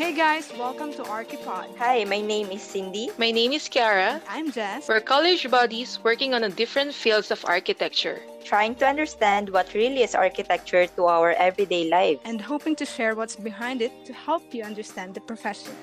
[0.00, 1.76] Hey guys, welcome to Archipod.
[1.76, 3.10] Hi, my name is Cindy.
[3.18, 4.22] My name is Kiara.
[4.30, 4.88] I'm Jess.
[4.88, 8.18] We're college buddies working on a different fields of architecture.
[8.42, 13.14] Trying to understand what really is architecture to our everyday life, and hoping to share
[13.14, 15.76] what's behind it to help you understand the profession.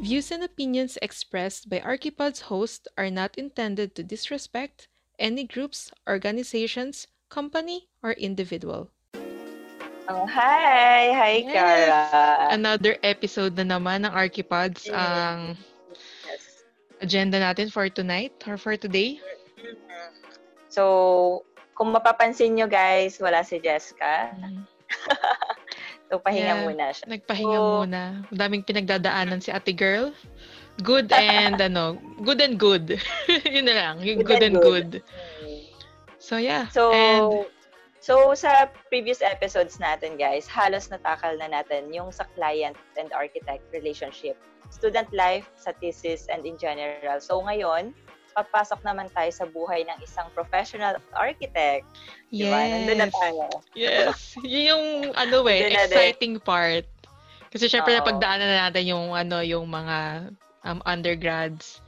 [0.00, 4.88] Views and opinions expressed by Archipod's host are not intended to disrespect
[5.18, 8.88] any groups, organizations, company, or individual.
[10.08, 11.14] Oh, hi!
[11.14, 11.52] Hi, Yes.
[11.54, 12.02] Kiara.
[12.50, 14.94] Another episode na naman ng Archipods Mm.
[14.96, 15.38] ang
[16.26, 16.66] Yes.
[16.98, 19.22] agenda natin for tonight or for today.
[20.68, 21.44] So,
[21.74, 24.32] kung mapapansin nyo guys, wala si Jessica.
[26.12, 26.64] So, pahinga Yeah.
[26.68, 27.08] muna siya.
[27.08, 27.88] Nagpahinga Oo.
[27.88, 28.28] muna.
[28.28, 30.12] Daming pinagdadaanan si ate girl.
[30.84, 33.00] Good and ano, good and good.
[33.48, 34.88] Yun na lang, yung good, Good and and good.
[35.00, 35.72] Mm.
[36.20, 36.68] So yeah.
[36.68, 37.48] So, and
[38.02, 43.62] so sa previous episodes natin guys, halos natakal na natin yung sa client and architect
[43.70, 44.34] relationship,
[44.68, 47.22] student life, sa thesis, and in general.
[47.22, 47.94] So ngayon,
[48.32, 51.84] papasok naman tayo sa buhay ng isang professional architect.
[52.32, 52.56] Diba?
[52.56, 53.14] Nandun na yes.
[53.14, 53.44] tayo.
[53.76, 54.16] Yes.
[54.40, 55.76] Yun yung ano eh, na din.
[55.76, 56.88] exciting part.
[57.52, 60.32] Kasi syempre napagdaanan na natin yung ano, yung mga
[60.64, 61.84] um, undergrads.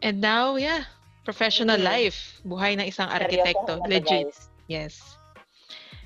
[0.00, 0.88] And now, yeah,
[1.28, 1.84] professional Mm.
[1.84, 2.40] life.
[2.48, 3.84] Buhay ng isang arkitekto.
[3.84, 4.32] Legit.
[4.32, 4.48] guys.
[4.64, 5.19] Yes.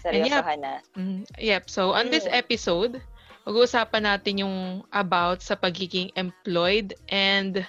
[0.05, 0.74] Seryosohan na.
[0.97, 1.70] Mm, yep.
[1.70, 2.33] So, on this Mm.
[2.33, 3.02] episode,
[3.47, 4.58] mag-uusapan natin yung
[4.92, 7.66] about sa pagiging employed and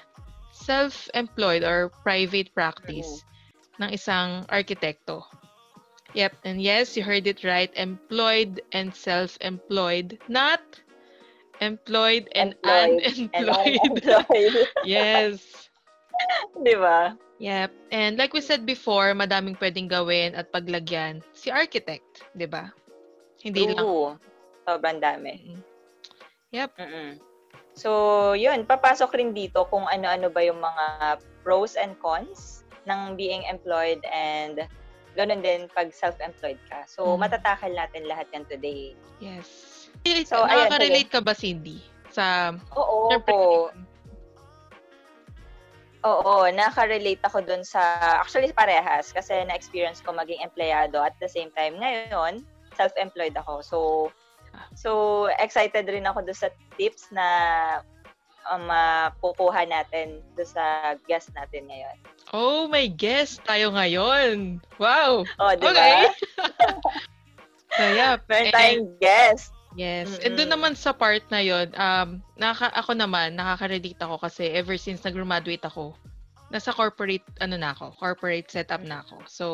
[0.52, 3.24] self-employed or private practice
[3.80, 5.24] ng isang arkitekto.
[6.14, 6.34] Yep.
[6.44, 7.72] And yes, you heard it right.
[7.76, 10.20] Employed and self-employed.
[10.28, 10.62] Not
[11.62, 13.80] employed and Employed unemployed.
[13.82, 14.68] And unemployed.
[14.84, 15.55] yes.
[16.66, 17.14] Di ba?
[17.40, 17.72] Yep.
[17.92, 22.72] And like we said before, madaming pwedeng gawin at paglagyan si architect, 'di ba?
[23.44, 23.84] Hindi lang.
[23.84, 24.16] True.
[24.64, 25.60] Sobrang dami.
[26.56, 26.72] Yep.
[26.80, 27.20] Mm-mm.
[27.76, 33.44] So, yun, papasok rin dito kung ano-ano ba yung mga pros and cons ng being
[33.52, 34.64] employed and
[35.20, 36.88] ganun din pag self-employed ka.
[36.88, 37.28] So, Mm.
[37.28, 38.96] matatakal natin lahat yan today.
[39.20, 39.48] Yes.
[40.24, 41.84] So, ayan, Nakaka-relate ka ba, Cindy?
[42.16, 43.36] Sa, Oo, syempre,
[46.06, 47.82] oo, nakaka-relate ako dun sa,
[48.22, 52.46] actually parehas, kasi na-experience ko maging empleyado at the same time ngayon,
[52.78, 53.66] self-employed ako.
[53.66, 53.80] So,
[54.78, 54.90] so
[55.42, 57.28] excited rin ako dun sa tips na
[58.54, 61.98] um, makukuha natin dun sa guest natin ngayon.
[62.36, 64.62] oh my guest tayo ngayon.
[64.78, 65.26] Wow.
[65.42, 65.74] Oh, di ba?
[65.74, 66.06] Okay.
[67.76, 68.24] Yeah.
[68.32, 69.55] Meron tayong guest.
[69.76, 70.16] Yes.
[70.24, 70.56] And doon Mm-mm.
[70.56, 75.68] naman sa part na yun, um, naka, ako naman, nakaka-relate ako kasi ever since nag-graduate
[75.68, 76.00] ako,
[76.48, 79.18] nasa corporate, ano na ako, corporate setup na ako.
[79.28, 79.46] So,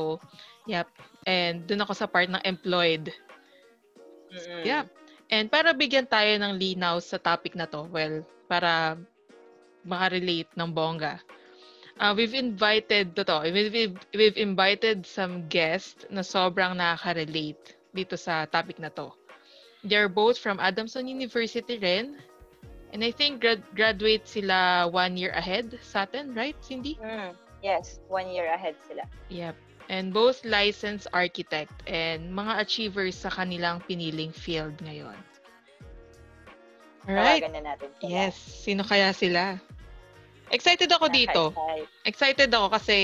[0.70, 0.86] yep.
[1.26, 3.10] And doon ako sa part ng employed.
[4.30, 4.62] Mm-mm.
[4.62, 4.86] Yep.
[5.34, 9.02] And para bigyan tayo ng linaw sa topic na to, well, para
[9.82, 11.18] makarelate ng bongga.
[11.98, 18.46] Uh, we've invited, to we've, we've, we've invited some guests na sobrang nakaka-relate dito sa
[18.46, 19.10] topic na to.
[19.84, 22.18] They're both from Adamson University rin.
[22.94, 27.00] And I think grad- graduate sila one year ahead sa atin, right, Cindy?
[27.00, 27.34] Mm,
[27.64, 29.08] yes, one year ahead sila.
[29.32, 29.56] Yep.
[29.88, 35.18] And both licensed architect and mga achievers sa kanilang piniling field ngayon.
[37.08, 37.42] Alright.
[37.42, 38.10] Tawagan na natin sila.
[38.12, 38.36] Yes.
[38.38, 39.58] Sino kaya sila?
[40.52, 41.56] Excited ako dito.
[42.04, 42.98] Excited ako kasi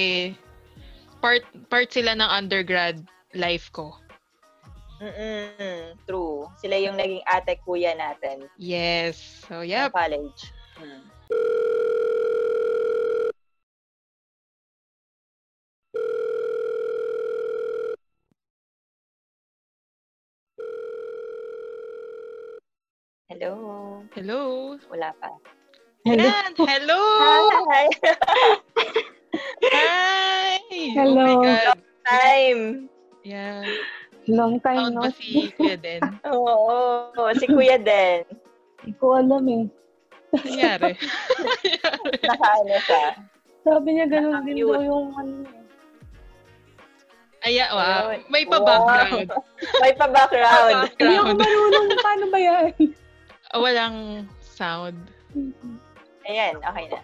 [1.23, 2.99] part part sila ng undergrad
[3.33, 3.95] life ko.
[4.97, 6.49] Mm-mm, true.
[6.57, 9.45] Sila yung naging ate kuya natin Yes.
[9.45, 9.93] So, yep.
[9.93, 10.49] college.
[10.81, 11.05] Mm.
[23.27, 24.01] Hello.
[24.15, 24.41] Hello.
[24.89, 25.29] Wala pa.
[26.07, 26.55] Yan.
[26.57, 27.03] Hello.
[27.69, 27.85] Hi!
[29.75, 30.57] Hi.
[30.95, 31.21] Hello.
[31.21, 31.77] Oh my God.
[32.07, 32.89] Time!
[33.27, 33.67] Yeah.
[34.27, 36.03] Long time no si Kuya Den?
[36.35, 38.27] Oo, si Kuya din.
[38.83, 39.63] Hindi ko alam eh.
[40.35, 40.91] Nangyari.
[42.27, 43.05] Nakaano siya.
[43.63, 45.57] Sabi niya ganun din daw yung ano eh.
[47.47, 48.11] Aya, wow.
[48.33, 49.31] May pa-background.
[49.79, 50.91] May pa-background.
[50.99, 52.71] Hindi ako marunong paano ba yan?
[53.55, 54.97] Ah, Walang sound.
[56.27, 56.99] Ayan, okay na.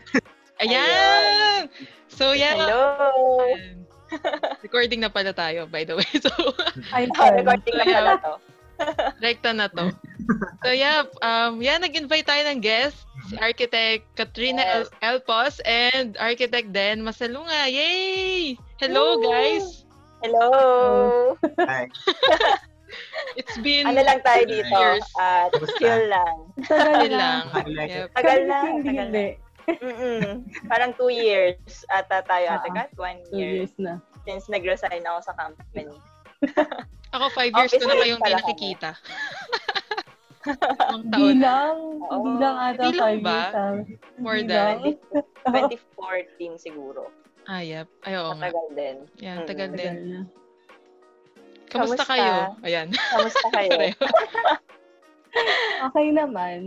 [0.60, 1.72] Ayan!
[2.12, 2.60] So, yeah.
[2.60, 2.84] Hello!
[3.48, 3.83] Ayan.
[4.66, 6.10] Recording na pala tayo, by the way.
[6.24, 6.32] So,
[6.92, 8.34] Ay, Oh, recording na pala to.
[9.22, 9.94] rekta na to.
[10.66, 11.06] So, yeah.
[11.22, 13.06] Um, yeah, nag-invite tayo ng guest.
[13.30, 14.90] Si Architect Katrina Yes.
[15.00, 17.70] El- Elpos and Architect Den Masalunga.
[17.70, 18.58] Yay!
[18.78, 19.24] Hello, Woo!
[19.24, 19.88] guys!
[20.20, 20.48] Hello!
[21.64, 21.88] Hi.
[23.34, 24.70] It's been Ano lang tayo dito?
[24.70, 25.06] years.
[25.18, 25.78] At Kamusta?
[25.80, 26.36] chill lang.
[26.64, 27.44] Tagal lang.
[27.50, 28.58] Tagal Kami na.
[28.68, 29.22] hindi, Tagal na.
[29.66, 30.44] Mm-mm.
[30.72, 31.56] Parang two years
[31.88, 32.76] ata tayo ate Oo.
[32.76, 32.90] Kat.
[32.96, 34.00] One Two year years na.
[34.24, 35.98] since nag-resign ako sa company.
[37.14, 38.92] Ako, five years ko na kayong di nakikita.
[40.90, 41.38] Ang taon.
[41.38, 41.78] lang.
[42.10, 43.30] Hindi lang ata Hindi lang five ba?
[43.30, 43.54] years.
[43.54, 43.74] ah.
[44.18, 44.76] More than.
[45.46, 45.78] lang.
[45.78, 47.14] 2014 siguro.
[47.44, 47.86] Ah, yep.
[48.02, 48.50] Ay, oo nga.
[48.50, 48.98] Matagal din.
[49.20, 49.46] Yan, Mm.
[49.46, 49.96] tagal Tagal din.
[51.68, 52.04] Kamusta Kamusta?
[52.08, 52.34] kayo?
[52.62, 52.88] Ayan.
[52.90, 53.72] Kamusta kayo?
[55.84, 56.60] Okay naman.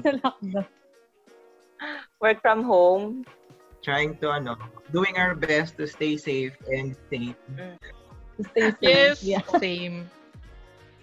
[0.00, 0.66] Sa lockdown.
[2.20, 3.24] Work from home?
[3.84, 4.56] Trying to, ano,
[4.92, 7.36] doing our best to stay safe and safe,
[8.50, 8.80] Stay safe.
[8.80, 9.44] Yes, Yeah.
[9.60, 10.08] same.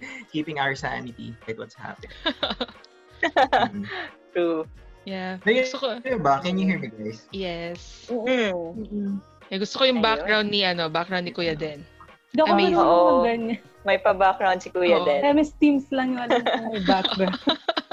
[0.33, 2.10] keeping our sanity with what's happening.
[2.25, 3.86] Mm.
[4.33, 4.66] True.
[5.06, 5.38] Yeah.
[5.45, 5.62] Ayun.
[5.66, 6.42] Gusto ko, Ano ba?
[6.42, 7.25] Can you hear me, guys?
[7.30, 8.10] yes.
[8.10, 8.54] Mm-mm.
[8.81, 9.12] Mm-mm.
[9.54, 10.07] Eh, gusto ko yung Ayun.
[10.10, 11.86] background ni, ano, background ni Kuya Den.
[12.31, 12.80] Hindi ako Amazing.
[12.80, 13.84] Oo.
[13.84, 15.06] May pa-background si Kuya Oo.
[15.06, 15.22] din.
[15.22, 17.38] MS Teams lang yung alam ko may background.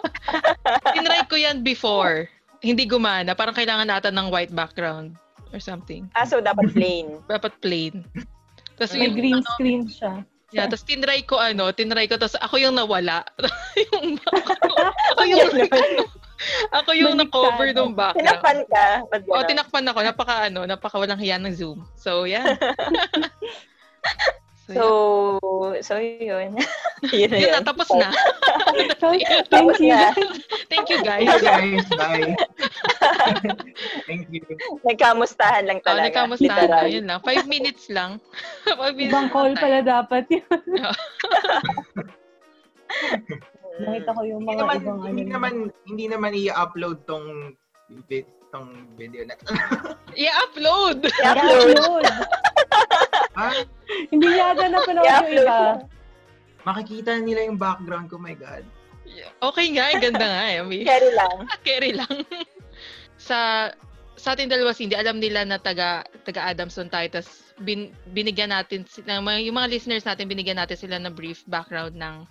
[0.95, 2.29] Tinry ko yan before.
[2.59, 3.33] Hindi gumana.
[3.33, 5.15] Parang kailangan natin ng white background
[5.51, 6.11] or something.
[6.13, 7.19] Ah, so dapat plain.
[7.25, 8.03] Dapat plain.
[8.75, 10.23] Tapos May yung, green screen siya.
[10.49, 13.27] yeah, tapos tinry ko ano, tinry ko, tapos ako yung nawala.
[13.91, 14.95] yung background.
[15.13, 16.03] ako yung, ano,
[16.71, 18.23] ako yung na-cover ng background.
[18.23, 18.87] Tinakpan ka.
[19.11, 19.49] Ba't O, gano'n?
[19.51, 19.99] tinakpan ako.
[20.03, 21.83] Napaka, ano, napaka walang hiya ng Zoom.
[21.99, 22.55] So, yan.
[24.75, 26.55] So, So, so yun.
[27.13, 27.53] yun na yun yun.
[27.57, 28.09] na, tapos na.
[29.01, 29.11] So,
[29.53, 29.95] thank you.
[30.71, 31.27] Thank you, guys.
[31.27, 31.85] Thank you, guys.
[31.99, 32.37] Bye.
[34.07, 34.43] Thank you.
[34.87, 36.07] Nagkamustahan lang Oh, talaga.
[36.13, 36.55] nagkamusta na.
[36.63, 36.87] Literal.
[36.87, 37.19] Yun lang.
[37.25, 38.21] Five minutes lang.
[38.65, 40.47] Five minutes Ibang call lang pala dapat yun.
[43.79, 45.07] Nakita ko yung Hindi mga naman, ibang ano.
[45.07, 45.53] hindi naman,
[45.87, 47.55] hindi naman i-upload tong
[48.49, 49.35] tong video na.
[50.17, 51.05] I-upload!
[51.09, 52.05] I-upload.
[53.39, 53.49] Ha?
[54.13, 55.47] Hindi yata napanood yung I-upload.
[55.47, 55.61] iba.
[56.67, 58.67] Makikita nila yung background ko, my God.
[59.41, 60.61] Okay nga, eh, ganda nga eh.
[60.61, 61.37] May, Carry lang.
[61.69, 62.15] carry lang.
[63.17, 63.71] sa
[64.19, 67.07] sa ating dalawa, hindi alam nila na taga taga Adamson tayo.
[67.09, 72.27] Tapos bin, binigyan natin, yung mga listeners natin, binigyan natin sila ng brief background ng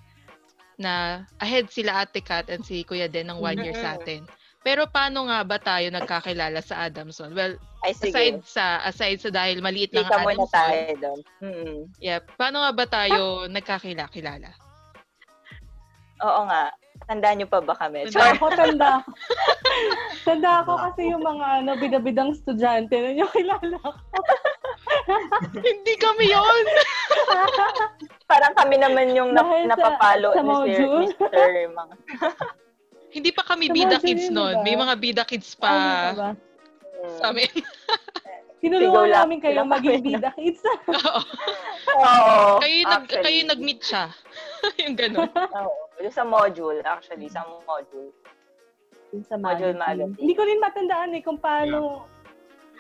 [0.77, 4.03] na ahead sila Ate Kat and si Kuya Den ng one year sa Mm-mm.
[4.03, 4.21] atin.
[4.67, 7.31] Pero paano nga ba tayo nagkakilala sa Adamson?
[7.31, 7.55] Well,
[7.87, 8.11] Ay, sige.
[8.11, 10.51] aside sa aside sa dahil maliit lang ang muna Adamson.
[10.51, 11.19] tayo doon.
[11.39, 11.77] Mm.
[12.03, 12.23] Yep.
[12.35, 14.51] Paano nga ba tayo nagkakilala?
[16.19, 16.67] Oo nga.
[17.07, 18.11] Tandaan niyo pa ba kami?
[18.11, 18.35] Char.
[18.35, 19.09] Ako tanda ko.
[20.27, 23.91] tanda ko kasi yung mga ano, bidabidang estudyante na yung kilala ko.
[25.63, 26.63] Hindi kami yon.
[28.27, 31.07] Parang kami naman yung nap- Dahil sa- napapalo sa ni Sir module.
[31.07, 31.53] Mr.
[31.71, 31.95] Mga.
[33.12, 34.56] Hindi pa kami Sa bida kids noon.
[34.63, 35.71] May mga bida kids pa
[36.13, 36.30] ba?
[36.36, 37.18] Mm.
[37.21, 37.51] sa amin.
[38.62, 40.59] Tinulungan namin Sigaw maging bida kids.
[40.92, 41.21] Oo.
[42.04, 42.57] Oo.
[42.59, 44.12] kayo nag kayo nag-meet siya.
[44.81, 45.30] yung ganun.
[45.31, 45.74] Oo.
[46.04, 47.30] Yung sa module, actually.
[47.31, 48.12] Sa module.
[49.24, 50.19] Sa Module magazine.
[50.19, 52.03] Hindi ko rin matandaan eh kung paano.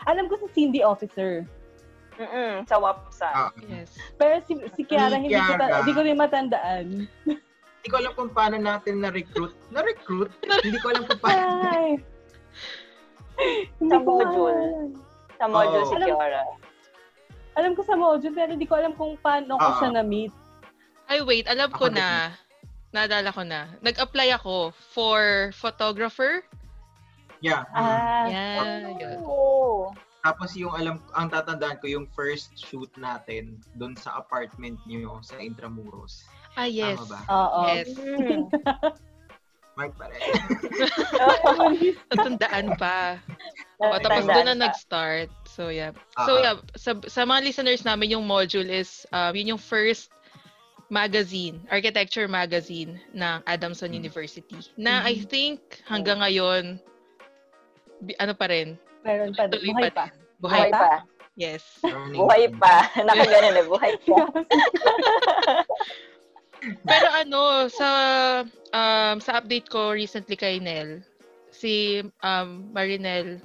[0.05, 1.47] Alam ko si Cindy Officer.
[2.19, 2.65] Mm-mm.
[2.67, 3.29] Sa WAPSA.
[3.29, 3.93] Ah, Yes.
[4.17, 6.85] Pero si, si Kiara, hindi ko, ta- hindi ko rin matandaan.
[7.87, 9.55] Hindi ko alam kung paano natin na-recruit.
[9.71, 10.27] Na-recruit?
[10.59, 11.55] Hindi ko alam kung paano.
[13.79, 14.91] Sa ko module.
[15.39, 15.87] Sa module Oo.
[15.87, 16.43] si Kiara.
[17.55, 19.79] Alam ko sa module, pero hindi ko alam kung paano ko Ah.
[19.79, 20.35] siya na-meet.
[21.07, 22.03] Ay wait, alam ko Ako din.
[22.03, 22.35] na.
[22.91, 23.71] Nadala ko na.
[23.79, 26.43] Nag-apply ako for photographer.
[27.39, 27.63] Yeah.
[27.71, 29.23] Ah, Yeah, yun.
[29.23, 29.95] Oo.
[30.19, 35.39] Tapos yung alam, ang tatandaan ko yung first shoot natin doon sa apartment niyo sa
[35.39, 36.27] Intramuros.
[36.57, 36.97] Ah, yes.
[36.97, 37.19] Tama ba?
[37.29, 37.61] oo.
[37.69, 37.87] Yes.
[37.93, 38.41] Mm.
[39.77, 40.21] Mark pa rin.
[42.09, 43.21] Natandaan pa.
[43.77, 45.29] O, tapos doon na nag-start.
[45.45, 45.93] So, yeah.
[46.25, 46.41] So, Ah.
[46.41, 46.55] yeah.
[46.73, 50.09] Sa, sa mga listeners namin, yung module is, um, yun yung first
[50.89, 54.01] magazine, architecture magazine ng Adamson Mm.
[54.01, 54.57] University.
[54.81, 56.81] Na I think hanggang ngayon,
[58.17, 60.05] ano pa rin, Meron pa, buhay pa.
[60.41, 60.81] Buhay Buhay pa.
[60.81, 60.97] pa.
[61.37, 61.61] Yes.
[62.17, 62.81] Buhay pa.
[63.05, 63.61] Nakaganon na.
[63.61, 64.17] Buhay pa.
[66.61, 67.89] Pero ano, sa
[68.73, 71.01] um, sa update ko recently kay Nel,
[71.53, 73.41] si um, Marinel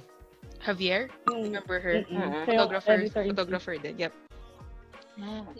[0.63, 1.51] Javier, Mm.
[1.51, 2.01] remember her?
[2.07, 2.07] Mm.
[2.07, 3.95] Siya yung Photographer, photographer din.
[3.99, 4.13] Yep.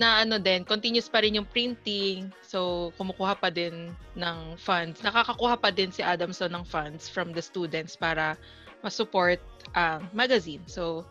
[0.02, 2.34] Na ano din, continuous pa rin yung printing.
[2.42, 5.06] So, kumukuha pa din ng funds.
[5.06, 8.34] Nakakakuha pa din si Adamson ng funds from the students para
[8.82, 9.38] ma-support
[9.78, 10.64] ang magazine.
[10.66, 11.06] So,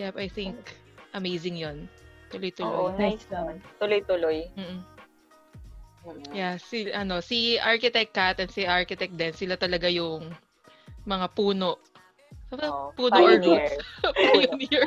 [0.00, 0.56] yep, I think
[1.12, 2.96] amazing yon Oo, Tuloy-tuloy.
[2.96, 3.20] nice.
[3.20, 3.56] Nice naman.
[3.78, 4.38] Tuloy-tuloy.
[4.56, 4.80] Mm-mm.
[6.34, 10.32] Yeah, si ano, si Architect Kat and si Architect Den, sila talaga yung
[11.08, 11.80] mga puno.
[12.54, 13.72] Oo, puno or pioneer.
[13.72, 13.74] roots.
[14.32, 14.84] Pioneer.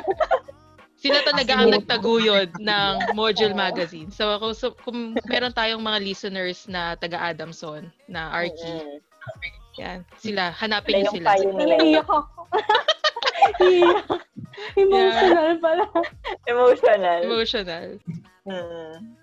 [0.98, 4.10] Sila talaga ang nagtaguyod ng Module Magazine.
[4.10, 8.98] So, ako, so, kung meron tayong mga listeners na taga Adamson, na Arky, Mm-mm.
[9.78, 11.38] yan, sila, hanapin niyo Sila.
[11.38, 12.50] Naiiyak ako.
[14.82, 15.86] Emotional pala.
[16.50, 17.20] Emotional.
[17.22, 17.88] Emotional.
[18.42, 19.17] Mm.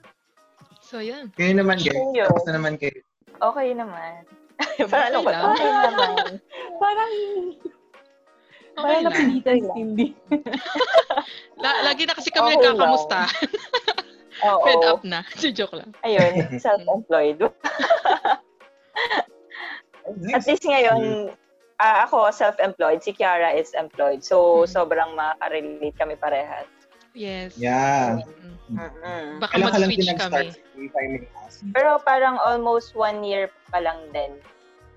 [0.85, 1.33] So, yan.
[1.33, 1.97] Kayo naman, guys.
[1.97, 2.29] Yun yun.
[2.29, 3.01] Kamusta naman kayo?
[3.41, 4.21] Okay naman.
[4.85, 5.31] Parang ano Okay ba?
[5.33, 5.43] lang.
[5.49, 6.15] Okay naman.
[6.77, 7.11] Parang,
[8.67, 9.09] Okay parang lang.
[9.09, 10.07] napilitan si Cindy.
[11.63, 13.19] La- lagi na kasi kami Okay nagkakamusta.
[14.45, 14.61] Oo.
[14.61, 15.19] Fed up na.
[15.57, 15.89] Joke lang.
[16.03, 17.39] Ayun, self-employed.
[20.29, 21.33] At least ngayon,
[21.79, 24.21] ah, ako self-employed, si Kiara is employed.
[24.21, 24.69] So, Mhm.
[24.69, 26.67] sobrang makaka-relate kami parehas.
[27.15, 27.55] Yes.
[27.55, 28.19] Yeah.
[28.67, 28.75] Mm.
[28.75, 29.25] Mm-mm.
[29.39, 30.83] Baka Kailan ka lang mag-switch nag-start, kami.
[30.83, 31.63] if I may ask?
[31.71, 34.35] Pero parang almost one year pa lang din.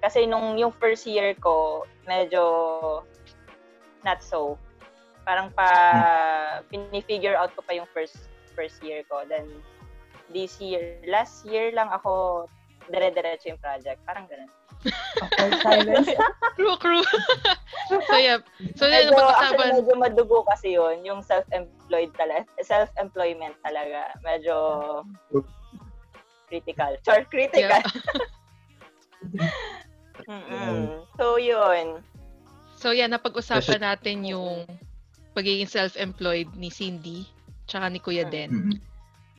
[0.03, 2.43] Kasi nung yung first year ko, medyo
[4.03, 4.59] not so.
[5.23, 5.69] Parang pa,
[6.73, 8.19] pinifigure out ko pa yung first
[8.59, 9.23] first year ko.
[9.29, 9.47] Then,
[10.35, 12.47] this year, last year lang ako
[12.91, 14.03] dire-diretso yung project.
[14.03, 14.51] Parang ganun.
[14.87, 16.11] Okay, silence.
[16.59, 17.03] Crew, crew.
[17.91, 18.39] so, yeah.
[18.79, 19.69] So, Medyo, yun, napag-usapan.
[19.83, 24.15] medyo madugo kasi yun, yung self-employed talaga, self-employment talaga.
[24.23, 24.55] Medyo
[26.47, 26.95] critical.
[27.03, 27.83] Char, critical.
[30.31, 31.07] Mm-mm.
[31.19, 32.03] So, yun.
[32.79, 34.67] So, yeah, napag-usapan natin yung
[35.35, 37.27] pagiging self-employed ni Cindy
[37.69, 38.81] tsaka ni Kuya Den.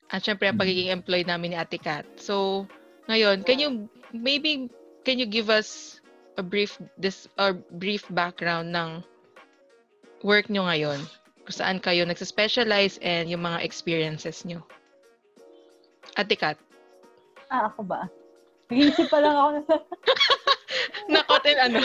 [0.09, 2.05] At syempre, ang pagiging employed namin ni Ate Kat.
[2.17, 2.65] So,
[3.09, 3.69] ngayon, can you,
[4.13, 4.69] maybe,
[5.03, 6.01] can you give us
[6.37, 9.03] a brief, this, or brief background ng
[10.23, 10.99] work nyo ngayon?
[11.47, 14.61] Kung saan kayo nagsa-specialize and yung mga experiences nyo?
[16.17, 16.57] Ate Kat,
[17.49, 18.05] Ah, ako ba?
[18.69, 19.75] Nag-iisip pa lang ako na sa...
[21.09, 21.79] nakotin ano?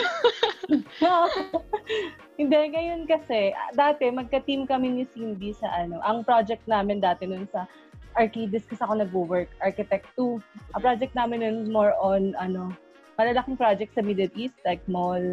[2.39, 7.49] Hindi, ngayon kasi, dati magka-team kami ni Cindy sa ano, ang project namin dati nun
[7.49, 7.65] sa
[8.13, 10.37] Arcadis kasi ako nag-work, Architect 2.
[10.77, 12.69] Ang project namin nun more on, ano,
[13.15, 15.23] malalaking project sa Middle East, like mall,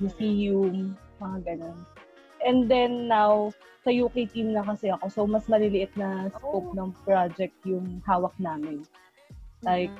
[0.00, 1.78] museum, mga ganun.
[2.44, 3.50] And then now,
[3.82, 8.34] sa UK team na kasi ako, so mas maliliit na scope ng project yung hawak
[8.38, 8.84] namin.
[9.64, 9.90] Like,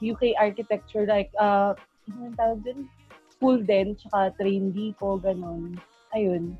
[0.00, 1.76] UK architecture, like, uh,
[2.08, 2.88] ano tawag dun?
[3.36, 5.76] School din, tsaka train depot, ganun.
[6.16, 6.56] Ayun.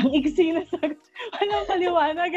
[0.00, 0.96] Ang iksi na sagot.
[1.36, 2.32] Walang paliwanag.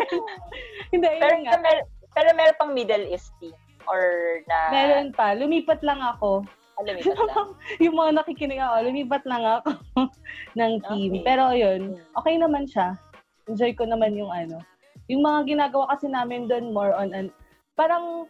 [0.91, 1.59] Hindi, Pero, nga.
[1.63, 3.55] mer, pero meron pang Middle East team.
[3.89, 4.03] Or
[4.49, 4.57] na...
[4.73, 5.33] Meron pa.
[5.37, 6.45] Lumipat lang ako.
[6.81, 7.47] Alam mo lang.
[7.83, 9.69] yung mga nakikinig ako, lumipat lang ako
[10.59, 11.11] ng team.
[11.19, 11.23] Okay.
[11.23, 11.81] Pero ayun,
[12.19, 12.99] okay naman siya.
[13.47, 14.59] Enjoy ko naman yung ano.
[15.07, 17.29] Yung mga ginagawa kasi namin doon more on, an,
[17.77, 18.25] parang,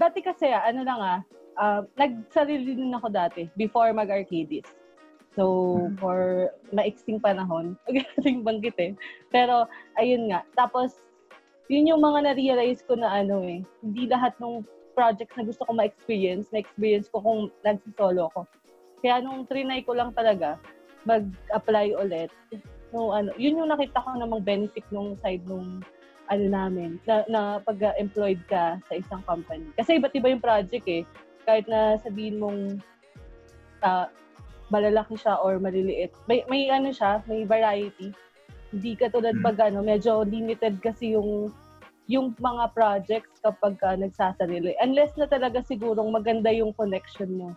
[0.00, 1.20] dati kasi ah, ano lang ah,
[1.60, 4.66] ah, nagsarili din ako dati before mag-Arcadis.
[5.32, 8.92] So, for maiksing panahon, huwag nating banggit eh.
[9.32, 9.64] Pero,
[9.96, 10.44] ayun nga.
[10.52, 11.00] Tapos,
[11.72, 14.60] yun yung mga na-realize ko na ano eh, hindi lahat ng
[14.92, 18.44] projects na gusto ko ma-experience, na-experience ko kung nagsisolo ko.
[19.00, 20.60] Kaya nung trinay ko lang talaga,
[21.08, 22.28] mag-apply ulit.
[22.92, 25.80] No, ano, yun yung nakita ko namang benefit nung side nung
[26.28, 29.64] ano namin, na, na pag-employed ka sa isang company.
[29.72, 31.02] Kasi iba't iba yung project eh.
[31.48, 32.84] Kahit na sabihin mong
[33.80, 34.12] ah,
[34.68, 36.12] malalaki siya or maliliit.
[36.28, 38.12] May, may ano siya, may variety.
[38.72, 39.44] Hindi ka tulad Mm.
[39.44, 41.52] pag ano, medyo limited kasi yung
[42.12, 44.76] yung mga projects kapag ka nagsasarili.
[44.84, 47.48] Unless na talaga sigurong maganda yung connection mo.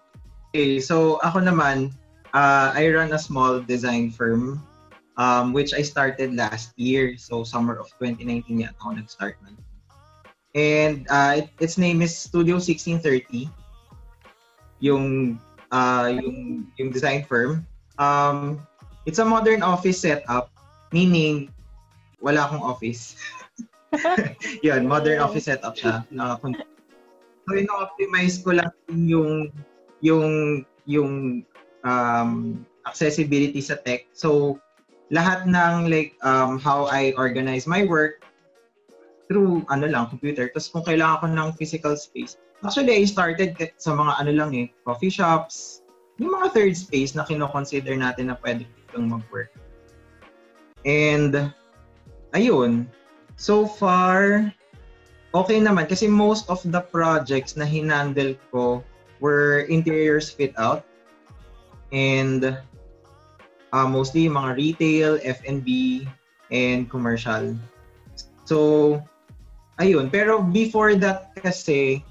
[0.55, 1.91] Okay, so ako naman,
[2.31, 4.63] uh, I run a small design firm
[5.17, 7.17] um, which I started last year.
[7.17, 9.57] So summer of 2019 yata ako nag-start nun.
[10.55, 13.51] And uh, it, its name is Studio 1630.
[14.79, 15.35] Yung
[15.71, 17.67] uh, yung yung design firm.
[17.99, 18.63] Um,
[19.03, 20.51] it's a modern office setup,
[20.91, 21.51] meaning
[22.23, 23.19] wala akong office.
[24.65, 26.05] Yun, modern office setup siya.
[26.11, 29.53] Na, so, ino-optimize ko lang yung
[30.01, 31.41] yung yung
[31.85, 34.09] um, accessibility sa tech.
[34.13, 34.59] So
[35.13, 38.25] lahat ng like um, how I organize my work
[39.29, 40.49] through ano lang computer.
[40.49, 42.37] Tapos kung kailangan ko ng physical space.
[42.65, 45.85] Actually, I started sa mga ano lang eh, coffee shops,
[46.17, 49.53] yung mga third space na kino-consider natin na pwede kang mag-work.
[50.87, 51.53] And
[52.33, 52.89] ayun,
[53.35, 54.47] so far
[55.35, 58.79] okay naman kasi most of the projects na hinandle ko
[59.19, 60.83] were interiors fit out
[61.91, 62.55] and
[63.75, 66.03] uh, mostly mga retail, F&B,
[66.51, 67.55] and commercial.
[68.47, 68.99] So,
[69.79, 70.07] ayun.
[70.07, 72.03] Pero before that kasi,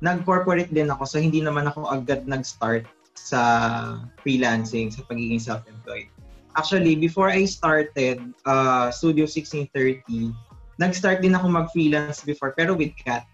[0.00, 6.08] nag-corporate din ako so hindi naman ako agad nag-start sa freelancing, sa pagiging self-employed.
[6.56, 10.34] actually, before I started uh, Studio 1630,
[10.80, 13.28] nag-start din ako mag-freelance before, pero with Cat.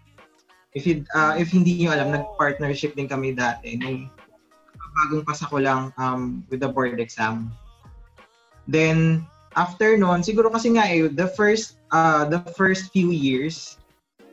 [0.75, 3.79] If, you, uh, if hindi nyo alam, nag-partnership din kami dati.
[3.79, 4.11] Nung
[4.75, 7.55] bagong pasa ko lang um, with the board exam.
[8.67, 9.23] Then,
[9.55, 13.79] after nun, siguro kasi nga eh, the first, uh, the first few years,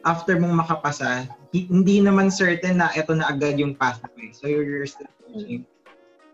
[0.02, 4.34] after mong makapasa, hindi naman certain na ito na agad yung pathway.
[4.34, 5.64] So you're still searching.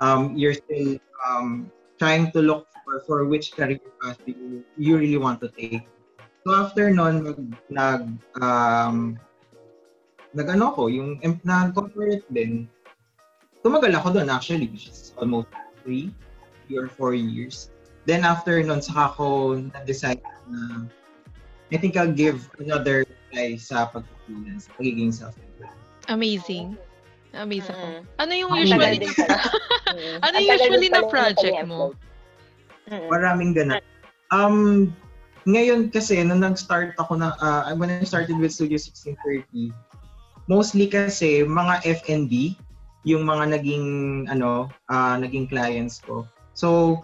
[0.01, 0.97] Um, you're still
[1.29, 1.69] um,
[2.01, 5.85] trying to look for, for which career path you, you really want to take.
[6.47, 8.03] So after nun, nag, nag,
[8.41, 9.21] um,
[10.33, 12.65] nag ano ko, yung nag-corporate din,
[13.61, 15.53] tumagal ako doon actually, which is almost
[15.85, 16.09] three,
[16.65, 17.69] three or four years.
[18.09, 19.27] Then after nun, saka ko
[19.61, 20.89] na-decide na
[21.71, 25.71] I think I'll give another try sa pag-freelance, pagiging self-employed.
[26.11, 26.75] Amazing.
[27.31, 27.87] Amazing ako.
[27.87, 28.03] Mm.
[28.19, 29.39] Ano yung usually, pala.
[29.95, 30.19] Mm.
[30.27, 31.95] ano yung usually na project mo?
[32.91, 33.07] Mm.
[33.07, 33.83] Maraming ganun.
[34.35, 34.91] Um,
[35.49, 39.73] ngayon kasi, nung nag-start ako na, uh, when I started with Studio 1630,
[40.51, 42.57] mostly kasi mga F&B,
[43.09, 43.87] yung mga naging,
[44.29, 46.29] ano, uh, naging clients ko.
[46.53, 47.01] So,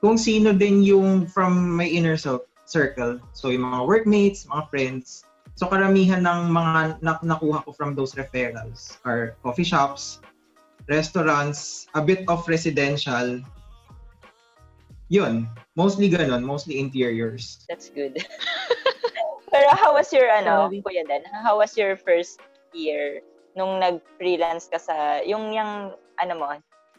[0.00, 5.28] kung sino din yung from my inner cir- circle, so yung mga workmates, mga friends,
[5.60, 10.24] so karamihan ng mga na- nakuha ko from those referrals are coffee shops,
[10.88, 13.44] restaurants, a bit of residential,
[15.10, 17.66] yun, mostly ganun, mostly interiors.
[17.68, 18.22] That's good.
[19.52, 20.80] Pero how was your, ano, Sorry.
[20.86, 22.38] Kuya Dan, how was your first
[22.72, 23.20] year
[23.58, 26.48] nung nag-freelance ka sa, yung, yung, ano mo,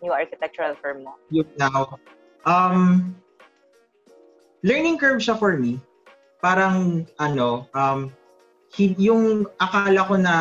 [0.03, 1.15] new architectural firm mo?
[1.31, 1.95] Yun now.
[2.43, 3.15] Um,
[4.67, 5.79] learning curve siya for me.
[6.43, 8.11] Parang, ano, um,
[8.99, 10.35] yung akala ko na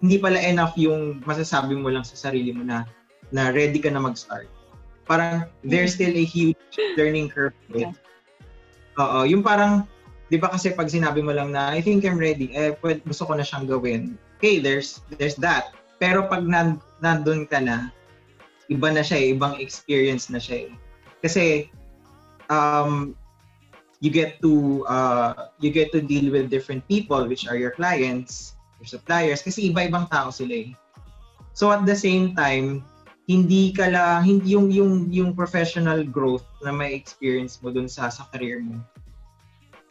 [0.00, 2.88] hindi pala enough yung masasabi mo lang sa sarili mo na
[3.32, 4.48] na ready ka na mag-start.
[5.10, 6.54] Parang there's still a huge
[6.94, 7.50] learning curve.
[7.66, 7.98] with it.
[8.94, 9.90] Oo, yung parang
[10.30, 13.26] 'di ba kasi pag sinabi mo lang na I think I'm ready, eh pwede, gusto
[13.26, 14.14] ko na siyang gawin.
[14.38, 15.74] Okay, there's there's that.
[15.98, 17.90] Pero pag nan, nandun ka na,
[18.70, 20.70] iba na siya, eh, ibang experience na siya.
[20.70, 20.72] eh.
[21.20, 21.44] Kasi
[22.48, 23.12] um
[24.00, 28.54] you get to uh you get to deal with different people which are your clients,
[28.80, 30.70] your suppliers kasi iba-ibang tao sila eh.
[31.52, 32.86] So at the same time,
[33.30, 38.10] hindi ka la hindi yung yung yung professional growth na may experience mo dun sa
[38.10, 38.82] sa career mo.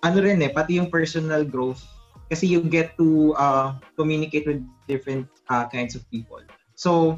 [0.04, 1.80] Ano rin eh, pati yung personal growth
[2.28, 4.60] kasi you get to uh, communicate with
[4.92, 6.44] different uh, kinds of people.
[6.76, 7.16] So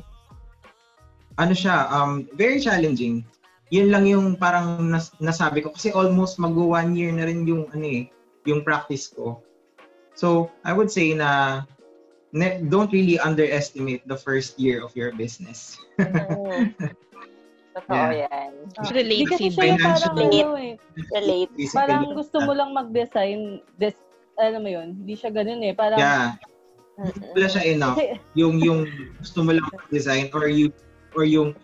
[1.42, 3.26] ano siya, um, very challenging.
[3.74, 7.66] Yun lang yung parang nas- nasabi ko kasi almost mag one year na rin yung
[7.74, 8.04] ano eh,
[8.46, 9.42] yung practice ko.
[10.12, 11.64] So, I would say na
[12.34, 15.78] ne- don't really underestimate the first year of your business.
[16.00, 16.76] Mm.
[17.72, 18.28] Totoo Yeah.
[18.28, 18.52] yan.
[18.92, 20.42] Relate Hindi kasi yung parang Financially.
[20.44, 20.74] ano eh.
[21.16, 21.52] Relate.
[21.56, 23.96] Basically, Parang gusto mo lang mag-design, des,
[24.36, 25.72] ano mo yun, hindi siya ganun eh.
[25.72, 26.36] Parang, Yeah,
[27.32, 27.98] wala siya enough.
[28.36, 28.86] Yung yung
[29.24, 30.76] gusto mo lang design or you
[31.16, 31.56] or yung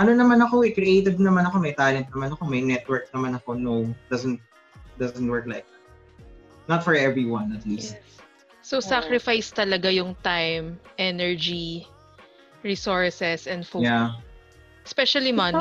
[0.00, 3.52] ano naman ako eh, creative naman ako, may talent naman ako, may network naman ako.
[3.52, 4.40] No, doesn't
[4.96, 5.84] doesn't work like that.
[6.72, 8.00] Not for everyone at least.
[8.00, 8.19] Yes.
[8.70, 11.90] So, sacrifice talaga yung time, energy,
[12.62, 13.90] resources, and focus.
[13.90, 14.14] Yeah.
[14.86, 15.58] Especially money.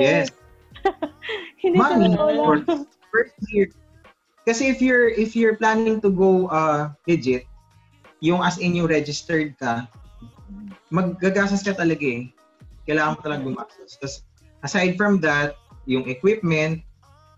[0.00, 0.32] Yes.
[1.60, 3.68] hindi Money, of First year.
[4.48, 7.44] Kasi if you're if you're planning to go uh legit,
[8.24, 9.84] yung as in yung registered ka,
[10.88, 12.32] maggagastos ka talaga eh.
[12.88, 14.00] Kailangan mo talaga gumastos.
[14.00, 14.24] Tapos
[14.64, 16.80] aside from that, yung equipment,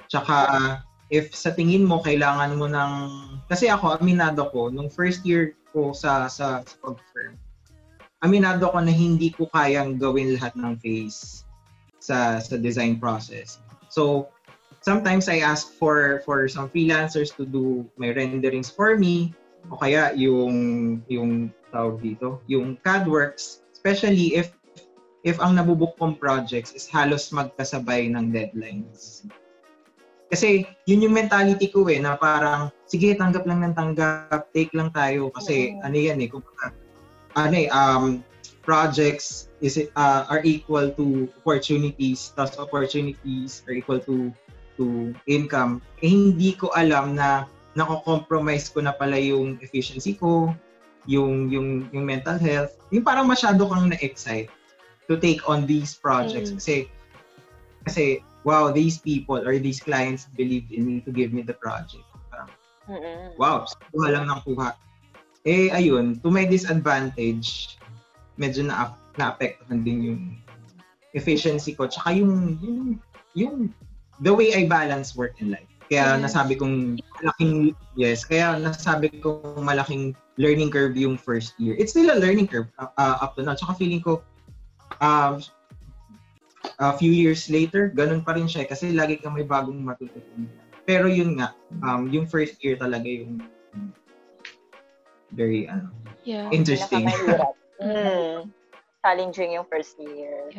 [0.06, 2.92] tsaka if sa tingin mo kailangan mo ng
[3.48, 7.36] kasi ako aminado ko nung first year ko sa sa, sa pag-firm.
[8.20, 11.46] Aminado ko na hindi ko kayang gawin lahat ng phase
[12.02, 13.62] sa sa design process.
[13.88, 14.28] So
[14.84, 19.32] sometimes I ask for for some freelancers to do my renderings for me
[19.72, 24.52] o kaya yung yung tawag dito, yung CAD works, especially if
[25.26, 29.26] if ang nabubuk kong projects is halos magkasabay ng deadlines.
[30.28, 34.92] Kasi yun yung mentality ko eh, na parang, sige, tanggap lang ng tanggap, take lang
[34.92, 35.32] tayo.
[35.32, 35.84] Kasi Oo.
[35.88, 36.44] ano yan eh, kung
[37.36, 38.20] ano eh, um,
[38.68, 44.28] projects is uh, are equal to opportunities, thus opportunities are equal to
[44.76, 45.80] to income.
[46.04, 50.52] Eh, hindi ko alam na nako-compromise ko na pala yung efficiency ko,
[51.08, 52.76] yung yung yung mental health.
[52.92, 54.52] Yung parang masyado kang na-excite
[55.08, 56.56] to take on these projects Mm.
[56.60, 56.76] kasi
[57.88, 58.04] kasi
[58.48, 62.08] wow, these people or these clients believed in me to give me the project.
[62.32, 62.48] Parang,
[63.36, 64.72] wow, kuha lang ng kuha.
[65.44, 67.76] Eh, ayun, to my disadvantage,
[68.40, 70.22] medyo na naapektuhan din yung
[71.12, 71.84] efficiency ko.
[71.84, 72.80] Tsaka yung, yung,
[73.36, 73.56] yung
[74.24, 75.68] the way I balance work and life.
[75.88, 76.32] Kaya Yes.
[76.32, 81.76] nasabi kong malaking, yes, kaya nasabi kong malaking learning curve yung first year.
[81.80, 83.56] It's still a learning curve uh, uh, up to now.
[83.56, 84.20] Tsaka feeling ko,
[85.00, 85.40] um,
[86.78, 90.46] a few years later, ganun pa rin siya eh, kasi lagi kang may bagong matututunan.
[90.86, 93.42] Pero yun nga, um, yung first year talaga yung
[95.34, 95.90] very ano,
[96.24, 96.48] Yeah.
[96.54, 97.06] interesting.
[97.78, 98.50] Mm.
[99.06, 100.50] Challenging yung first year.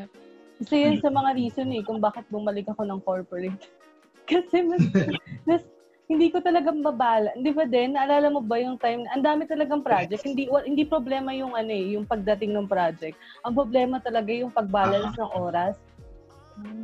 [0.55, 3.67] Isa yan sa mga reason eh kung bakit bumalik ako ng corporate.
[4.31, 4.79] Kasi mas,
[5.49, 5.59] mas
[6.07, 7.35] hindi ko talaga mabala.
[7.35, 10.23] Hindi ba din, naalala mo ba yung time, ang dami talagang project.
[10.23, 13.19] Hindi wa- hindi problema yung ano eh, yung pagdating ng project.
[13.43, 15.75] Ang problema talaga yung pag-balance ng oras.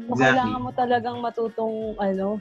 [0.06, 0.22] So, Exactly.
[0.22, 2.40] kailangan mo talagang matutong, ano,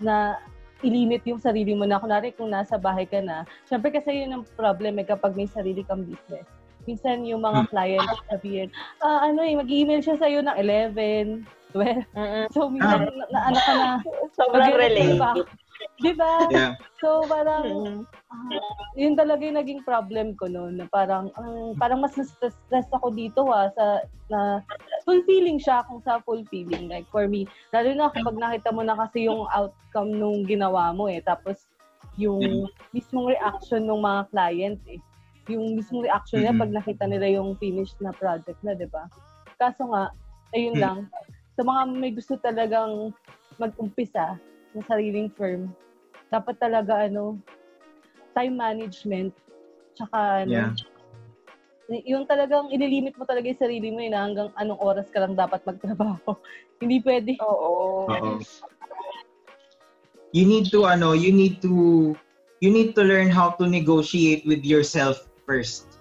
[0.00, 0.40] na
[0.84, 2.00] ilimit yung sarili mo na.
[2.00, 3.48] Kunwari, kung nasa bahay ka na.
[3.64, 6.44] Siyempre kasi yun ang problem eh, kapag may sarili kang business.
[6.84, 7.70] Minsan yung mga Hmm.
[7.72, 8.68] clients sabihin,
[9.00, 12.04] ah, ano eh, mag-email siya sa'yo ng 11, 12.
[12.12, 12.44] Mm-mm.
[12.52, 13.88] So, minsan, na, na, ano ka na,
[14.36, 15.18] Sobrang relate.
[16.00, 16.50] Di ba?
[16.50, 16.74] Yeah.
[16.98, 20.82] So, parang, ah, yun talaga yung naging problem ko noon.
[20.82, 24.40] Na parang, ang- parang mas na-stress stress ako dito ha, sa, na
[25.06, 26.90] fulfilling siya kung sa fulfilling.
[26.90, 31.06] Like, for me, lalo na kapag nakita mo na kasi yung outcome nung ginawa mo
[31.06, 31.22] eh.
[31.22, 31.68] Tapos,
[32.18, 34.98] yung mismong reaction ng mga client eh.
[35.50, 36.62] Yung mismong reaction nila Mhm.
[36.62, 39.06] pag nakita nila yung finished na project na, di ba?
[39.60, 40.10] Kaso nga,
[40.50, 40.82] ayun Hmm.
[40.82, 40.98] lang.
[41.54, 43.14] Sa mga may gusto talagang
[43.58, 44.34] mag-umpisa
[44.74, 45.70] ng sariling firm,
[46.28, 47.38] dapat talaga ano,
[48.34, 49.30] time management,
[49.94, 50.72] tsaka ano, Yeah.
[52.08, 55.36] yung talagang ililimit mo talaga yung sarili mo eh, na hanggang anong oras ka lang
[55.36, 56.34] dapat magtrabaho.
[56.82, 57.36] Hindi pwede.
[57.44, 58.08] Oo.
[58.08, 58.40] Oo.
[60.34, 62.16] You need to ano, you need to
[62.58, 66.00] you need to learn how to negotiate with yourself first.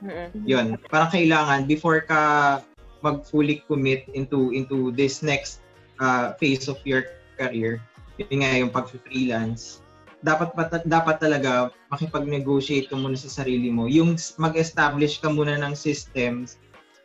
[0.00, 0.32] Mm-mm.
[0.46, 0.80] Yun.
[0.88, 2.62] Parang kailangan before ka
[3.04, 5.60] mag fully commit into into this next
[6.00, 7.04] uh, phase of your
[7.36, 7.82] career,
[8.18, 9.84] yun nga yung pag-freelance,
[10.24, 13.86] dapat pat- dapat talaga makipag-negotiate ka muna sa sarili mo.
[13.86, 16.56] Yung mag-establish ka muna ng systems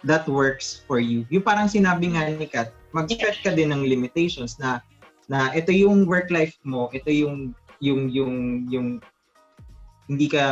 [0.08, 1.28] that works for you.
[1.30, 4.82] Yung parang sinabi nga ni Kat, mag-set ka din ng limitations na
[5.30, 8.88] na ito yung work life mo, ito yung yung yung yung
[10.12, 10.44] hindi ka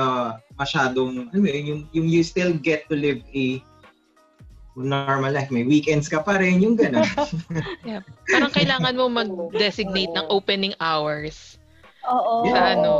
[0.55, 3.59] masyadong ano yun, yung yung you still get to live a
[4.79, 5.51] normal life.
[5.51, 7.03] May weekends ka pa rin, yung gano'n.
[8.31, 11.59] Parang kailangan mo mag-designate ng opening hours.
[12.07, 12.47] Oo.
[12.47, 12.79] Yeah.
[12.79, 12.93] Ano?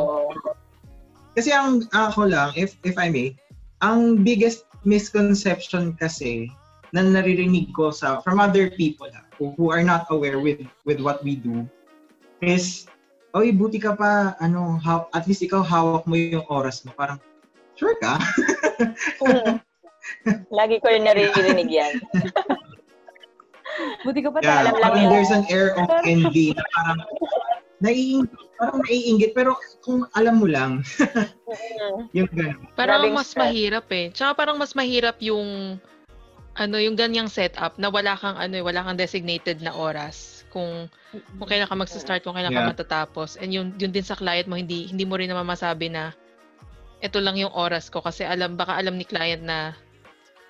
[1.34, 3.40] Kasi ang ako lang, if if I may,
[3.80, 6.52] ang biggest misconception kasi
[6.92, 11.00] na naririnig ko sa from other people ha, who, who are not aware with with
[11.00, 11.68] what we do
[12.42, 12.90] is
[13.38, 17.22] oy buti ka pa ano how, at least ikaw hawak mo yung oras mo parang
[17.78, 18.18] sure ka
[19.20, 19.60] Mm.
[20.50, 21.94] Lagi ko rin naririnig yan.
[24.04, 24.82] Buti ka pa yeah, alam talaga.
[24.82, 25.12] lang nila.
[25.14, 27.00] there's an air of envy na parang
[27.80, 28.28] naiingit
[28.60, 30.84] parang naiingit pero kung alam mo lang
[32.12, 33.44] yung gano'n Parang Grabing mas stress.
[33.48, 34.06] mahirap eh.
[34.12, 35.80] Tsaka parang mas mahirap yung
[36.60, 40.92] ano yung ganyang setup na wala kang ano eh, wala kang designated na oras kung
[41.40, 42.68] kung kailan ka magsa-start, kung kailan Yeah.
[42.68, 43.38] ka matatapos.
[43.40, 46.12] And yun, yun din sa client mo, hindi hindi mo rin naman masabi na
[47.00, 49.72] ito lang yung oras ko kasi alam baka alam ni client na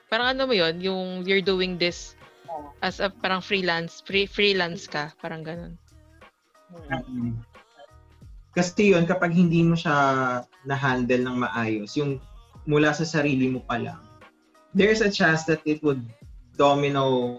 [0.10, 2.17] parang ano mo yun, yung you're doing this
[2.82, 5.74] as a parang freelance, free, freelance ka, parang ganun.
[6.89, 7.02] Mm.
[7.06, 7.34] Mm.
[8.54, 9.95] Kasi yun, kapag hindi mo siya
[10.65, 12.17] na-handle ng maayos, yung
[12.65, 14.02] mula sa sarili mo pa lang,
[14.74, 16.02] there's a chance that it would
[16.58, 17.38] domino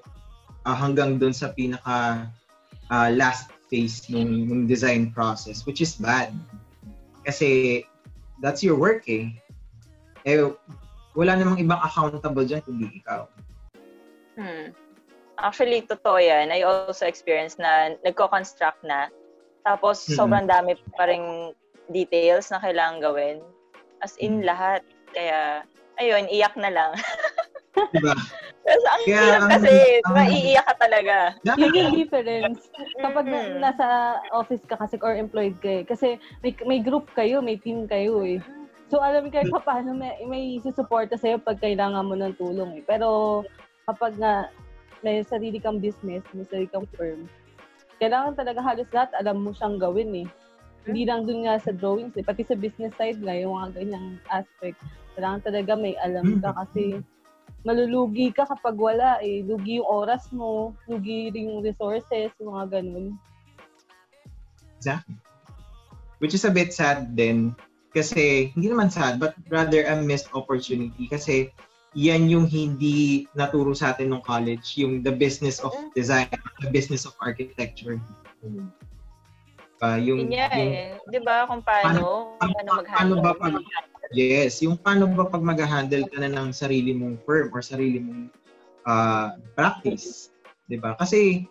[0.64, 2.30] ah, hanggang dun sa pinaka
[2.88, 6.34] ah, last phase ng, ng design process, which is bad.
[7.26, 7.82] Kasi
[8.42, 9.30] that's your work eh.
[10.26, 10.42] Eh,
[11.12, 13.26] wala namang ibang accountable dyan kundi ikaw.
[14.34, 14.70] Hmm.
[15.36, 16.52] Actually, totoo yan.
[16.52, 19.08] I also experienced na nagko-construct na.
[19.64, 20.16] Tapos, Mm-mm.
[20.16, 21.56] sobrang dami pa ring
[21.88, 23.36] details na kailangan gawin.
[24.00, 24.52] As in, Mm.
[24.52, 24.80] lahat.
[25.10, 25.64] Kaya,
[25.96, 26.92] ayun, iyak na lang.
[27.96, 28.12] Diba?
[28.60, 29.72] Kasi ang Kaya hirap kasi,
[30.04, 31.16] ang- maiiyak ka talaga.
[31.56, 32.68] Yung difference.
[33.00, 33.86] Kapag na, nasa
[34.30, 35.82] office ka kasi or employed ka eh.
[35.88, 36.08] Kasi
[36.44, 38.44] may, may group kayo, may team kayo eh.
[38.90, 42.82] So alam kahit pa paano may, may susuporta sa'yo pag kailangan mo ng tulong eh.
[42.82, 43.40] Pero
[43.86, 44.50] kapag nga
[45.06, 47.30] may sarili kang business, may sarili kang firm,
[48.02, 50.28] kailangan talaga halos lahat alam mo siyang gawin eh.
[50.90, 52.26] Hindi lang dun nga sa drawings eh.
[52.26, 54.80] Pati sa business side nga, yung mga ganyang aspect.
[55.14, 56.98] Kailangan talaga may alam ka kasi
[57.62, 59.46] malulugi ka kapag wala eh.
[59.46, 63.14] Lugi yung oras mo, lugi rin yung resources, yung mga ganun.
[66.18, 67.54] Which is a bit sad din.
[67.90, 71.10] Kasi, hindi naman sad, but rather a missed opportunity.
[71.10, 71.50] Kasi,
[71.98, 76.30] yan yung hindi naturo sa atin ng college, yung the business of design,
[76.62, 77.98] the business of architecture.
[79.82, 80.94] Uh, yung, Yun nga yung, eh.
[81.10, 83.20] Di ba kung paano, paano- paano paano mag-handle.
[83.24, 83.66] ba pag-
[84.14, 88.30] yes, yung paano ba pag mag-handle ka na ng sarili mong firm or sarili mong
[88.86, 90.30] uh, practice.
[90.70, 90.94] Di ba?
[90.94, 91.48] Kasi,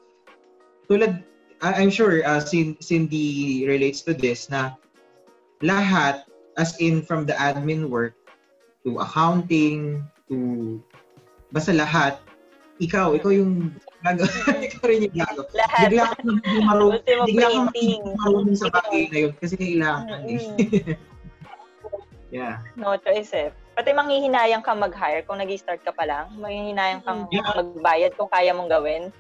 [0.87, 1.19] tulad,
[1.59, 4.79] I'm sure uh, Cin- Cindy relates to this na
[5.59, 6.23] lahat,
[6.59, 8.13] as in from the admin work
[8.83, 10.77] to accounting to
[11.55, 12.19] basta lahat,
[12.83, 13.71] ikaw, ikaw yung
[14.03, 14.27] gago.
[14.67, 15.47] ikaw rin yung gago.
[15.55, 15.87] Lahat.
[15.87, 20.43] Bigla ka magiging marunong, bigla magiging marunong sa bagay na yun kasi kailangan eh.
[22.35, 22.59] yeah.
[22.75, 23.49] No choice eh.
[23.79, 26.27] Pati manghihinayang ka mag-hire kung nag start ka pa lang.
[26.35, 27.55] Manghihinayang kang Yeah.
[27.55, 29.15] magbayad kung kaya mong gawin.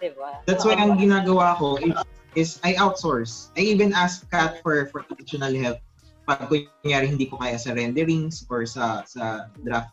[0.00, 0.40] Di ba?
[0.48, 1.92] That's why ang ginagawa ko is,
[2.32, 3.52] is I outsource.
[3.60, 5.76] I even ask Kat for for additional help
[6.38, 6.46] pag
[6.82, 9.90] kunyari hindi ko kaya sa renderings or sa sa draft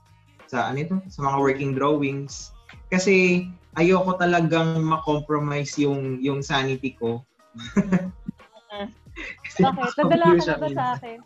[0.47, 2.54] sa ano ito, sa mga working drawings.
[2.88, 7.26] Kasi ayoko talagang ma-compromise yung yung sanity ko.
[9.17, 9.97] Kasi Bakit?
[9.97, 11.17] Nadala ka na ba sa akin?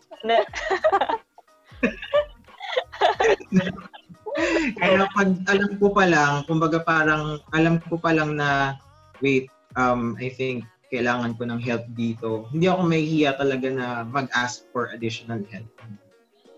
[4.80, 8.80] Kaya pag alam ko pa lang, kumbaga parang alam ko pa lang na
[9.20, 12.46] wait, um I think kailangan ko ng help dito.
[12.52, 15.72] Hindi ako mahihiya talaga na mag-ask for additional help.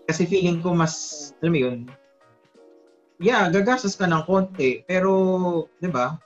[0.05, 1.77] Kasi feeling ko mas, alam mo yun,
[3.23, 6.19] yeah, gagastos ka ng konti, pero, di ba,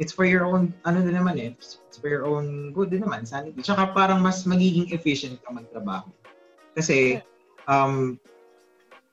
[0.00, 3.28] it's for your own, ano din naman eh, it's for your own good din naman,
[3.28, 3.60] sanity.
[3.60, 6.08] Tsaka parang mas magiging efficient ka magtrabaho.
[6.72, 7.20] Kasi,
[7.68, 8.16] um,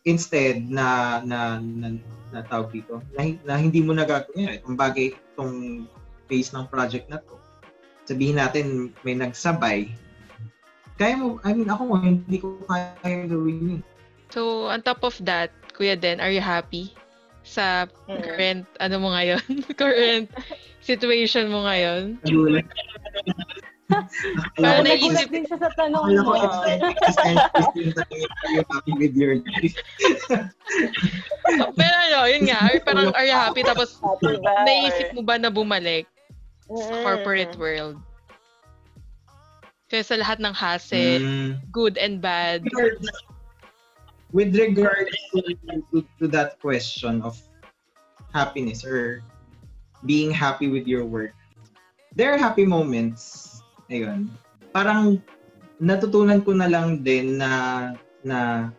[0.07, 1.87] instead na na na,
[2.31, 5.85] na tawag dito na, na hindi mo nagagawin kung bagay itong
[6.31, 7.38] phase ng project na to
[8.09, 8.65] sabihin natin
[9.05, 9.85] may nagsabay
[10.97, 13.81] kaya mo I mean ako hindi ko kaya gawin yun
[14.29, 16.93] So, on top of that, Kuya Den, are you happy
[17.41, 18.21] sa Mm.
[18.21, 19.41] current, ano mo ngayon?
[19.81, 20.29] current
[20.85, 22.21] situation mo ngayon?
[24.53, 26.37] Parang naisip- din siya sa tanong mo.
[29.01, 29.75] with your life
[31.73, 33.65] Pero ano, yun nga, are, parang are you happy?
[33.65, 33.97] Tapos,
[34.61, 36.05] naisip mo ba na bumalik
[36.69, 37.03] sa Mm.
[37.03, 37.97] corporate world?
[39.89, 41.49] Kaya sa lahat ng hassle, Mm.
[41.73, 42.61] good and bad.
[44.29, 45.41] with regards to,
[45.89, 47.33] to, to that question of
[48.29, 49.25] happiness or
[50.05, 51.33] being happy with your work,
[52.13, 53.57] there are happy moments.
[53.89, 54.29] Ayun.
[54.69, 55.17] Parang
[55.81, 57.49] natutunan ko na lang din na
[58.21, 58.69] na,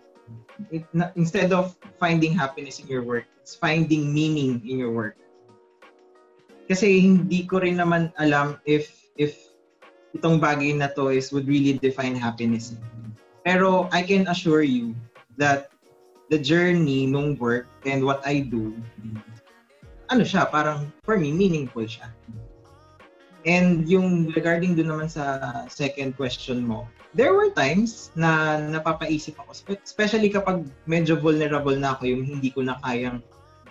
[0.70, 5.18] it- na instead of finding happiness in your work, it's finding meaning in your work.
[6.70, 9.34] Kasi hindi ko rin naman alam if if
[10.14, 12.78] itong bagay na to is would really define happiness.
[13.42, 14.94] Pero I can assure you
[15.34, 15.74] that
[16.30, 18.70] the journey nung work and what I do,
[20.14, 22.14] ano siya, parang for me, meaningful siya.
[23.48, 29.50] And yung regarding dun naman sa second question mo, there were times na napapaisip ako,
[29.56, 33.24] spe- especially kapag medyo vulnerable na ako, yung hindi ko na kayang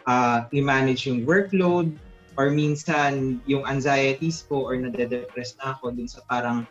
[0.09, 1.93] ah, i-manage yung workload,
[2.39, 6.63] or minsan yung anxieties ko or nade-depress na ako dun sa parang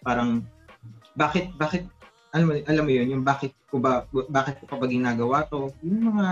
[0.00, 0.40] parang
[1.12, 1.84] bakit bakit
[2.32, 5.68] alam mo, alam mo yun, yung bakit ko ba, bakit ko pa ba ginagawa to,
[5.84, 6.28] yung mga,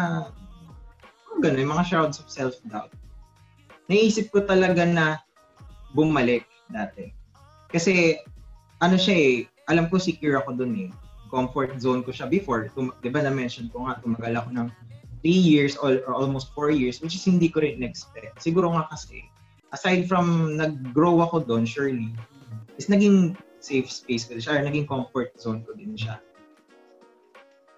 [1.28, 2.88] yung ganun, yung mga shrouds of self-doubt.
[3.92, 5.20] Naisip ko talaga na
[5.92, 7.12] bumalik dati.
[7.68, 8.16] Kasi,
[8.80, 9.34] ano siya eh,
[9.68, 10.90] alam ko secure ako dun eh.
[11.28, 12.72] Comfort zone ko siya before.
[12.72, 14.68] Tum- di ba na-mention ko nga, tumagal ako ng
[15.20, 18.40] 3 years or, or almost 4 years, which is hindi ko rin expect.
[18.40, 19.24] Siguro nga kasi,
[19.72, 22.10] aside from nag-grow ako doon, surely,
[22.80, 26.18] is naging safe space ko din siya, or naging comfort zone ko din siya.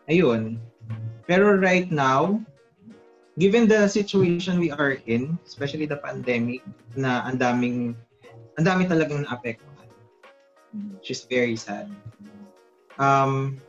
[0.07, 0.59] Ayun.
[1.27, 2.39] Pero right now,
[3.39, 6.63] given the situation we are in, especially the pandemic,
[6.95, 7.95] na ang daming,
[8.59, 9.89] ang dami talagang naapektuhan.
[10.73, 11.91] Which is very sad.
[12.97, 13.61] Um,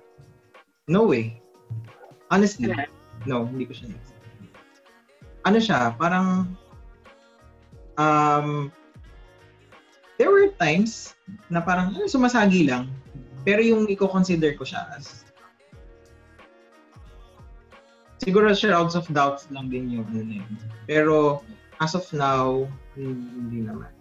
[0.88, 1.42] no way.
[2.32, 2.72] Honestly,
[3.26, 4.12] no, hindi ko siya next.
[5.44, 6.56] Ano siya, parang,
[8.00, 8.72] um,
[10.18, 11.14] there were times
[11.52, 12.88] na parang ano, sumasagi lang.
[13.44, 15.28] Pero yung i-consider ko siya as
[18.24, 20.54] siguro shrouds of doubts lang din yung ano na yun.
[20.88, 21.44] Pero
[21.84, 22.64] as of now,
[22.96, 23.92] hindi, hindi naman.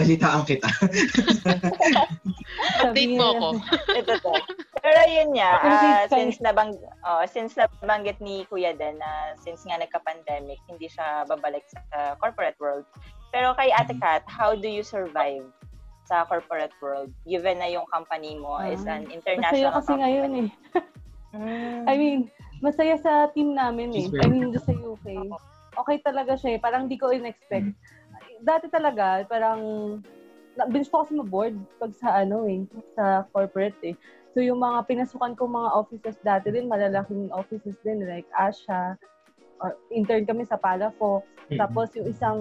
[0.00, 0.64] Balitaan kita.
[2.80, 3.48] Update mo ako.
[4.00, 4.32] Ito to.
[4.80, 6.72] Pero yun nga, Pero ah, since nabang
[7.04, 12.56] oh, since nabanggit ni Kuya Den na since nga nagka-pandemic, hindi siya babalik sa corporate
[12.56, 12.88] world.
[13.28, 14.00] Pero kay Ate Mm-hmm.
[14.00, 15.44] Kat, how do you survive
[16.08, 20.30] sa corporate world given na yung company mo is Ah, an Masaya international kasi ngayon
[20.34, 20.48] eh.
[21.30, 21.86] Mm.
[21.86, 22.18] I mean,
[22.58, 24.10] masaya sa team namin eh.
[24.18, 25.30] I mean, sa UK.
[25.78, 26.58] Okay talaga siya eh.
[26.58, 27.70] Parang di ko in-expect.
[28.40, 29.60] Dati talaga, parang,
[30.72, 32.64] binge ko kasi ma-board pag sa ano eh,
[32.96, 33.96] sa corporate eh.
[34.32, 38.96] So yung mga pinasukan ko mga offices dati din, malalaking offices din, like Asha,
[39.60, 41.28] or intern kami sa Palafox.
[41.56, 42.38] Tapos yung isang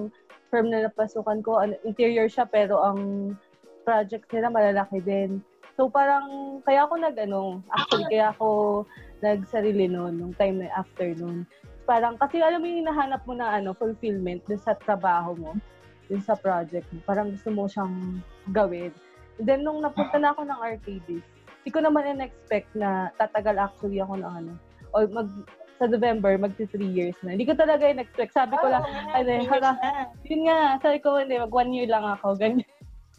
[0.47, 3.33] firm na napasukan ko, ano, interior siya pero ang
[3.83, 5.43] project nila malalaki din.
[5.79, 8.83] So parang, kaya ako nag, ano, actually, kaya ako
[9.23, 11.47] nagsarili noon, nung time na after noon.
[11.87, 15.51] Parang, kasi alam mo yung hinahanap mo na ano, fulfillment sa trabaho mo,
[16.09, 16.99] dun sa project mo.
[17.05, 18.19] Parang gusto mo siyang
[18.49, 18.89] gawin.
[19.37, 21.23] And then, nung napunta na ako ng arcades,
[21.61, 24.51] hindi ko naman in-expect na tatagal actually ako ng ano,
[24.91, 25.29] o mag,
[25.79, 27.37] sa November, magti three years na.
[27.37, 28.35] Hindi ko talaga in-expect.
[28.35, 28.83] Sabi ko lang,
[29.15, 29.71] ano, hala,
[30.27, 32.67] yun nga, sabi ko, hindi, mag one year lang ako, ganyan.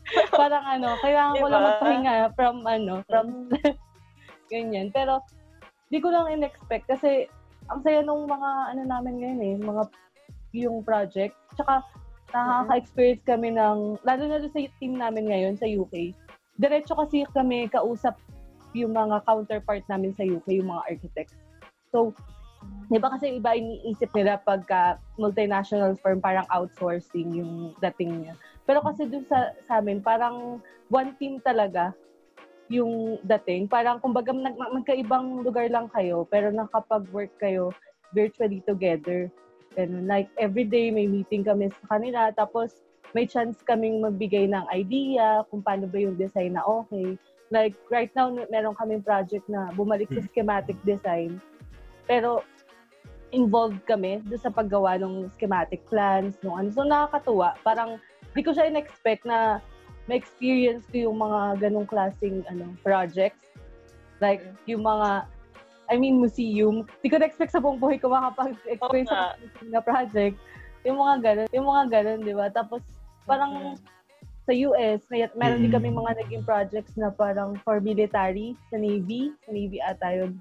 [0.34, 1.70] Parang ano, kailangan ko lang Diba?
[1.72, 3.26] magpahinga from ano, from
[4.52, 4.92] ganyan.
[4.92, 5.24] Pero,
[5.88, 7.30] di ko lang in-expect kasi
[7.70, 9.82] ang saya nung mga ano namin ngayon eh, mga
[10.58, 11.32] yung project.
[11.54, 11.80] Tsaka,
[12.30, 16.14] nakaka-experience kami ng, lalo na sa team namin ngayon sa UK.
[16.60, 18.18] Diretso kasi kami kausap
[18.74, 21.34] yung mga counterpart namin sa UK, yung mga architects.
[21.90, 22.14] So,
[22.92, 28.34] di ba kasi iba iniisip nila pagka multinational firm, parang outsourcing yung dating niya.
[28.68, 30.62] Pero kasi dun sa, sa amin, parang
[30.92, 31.90] one team talaga
[32.70, 33.66] yung dating.
[33.66, 37.74] Parang kumbaga nag, magkaibang lugar lang kayo, pero nakapag-work kayo
[38.14, 39.26] virtually together.
[39.78, 40.10] Ganun.
[40.10, 42.82] Like, everyday may meeting kami sa kanila, tapos
[43.14, 47.18] may chance kaming magbigay ng idea kung paano ba yung design na okay.
[47.50, 51.42] Like, right now, meron kaming project na bumalik sa schematic design.
[52.06, 52.46] Pero,
[53.30, 56.70] involved kami doon sa paggawa ng schematic plans, nung ano.
[56.70, 57.58] So, nakakatuwa.
[57.62, 57.98] Parang,
[58.34, 59.58] di ko siya in-expect na
[60.06, 63.50] ma-experience ko yung mga ganong klaseng ano, projects.
[64.22, 65.26] Like, yung mga,
[65.90, 66.86] I mean, museum.
[67.02, 69.34] Di ko na-expect sa buong buhay ko makapag-experience nga.
[69.34, 70.38] sa na project.
[70.86, 72.46] Yung mga ganon, yung mga ganon, di ba?
[72.48, 72.80] Tapos,
[73.26, 73.74] parang
[74.46, 75.76] sa US, may, meron din Mm.
[75.76, 79.34] kami mga naging projects na parang for military, sa Navy.
[79.44, 80.38] Sa Navy ata yun.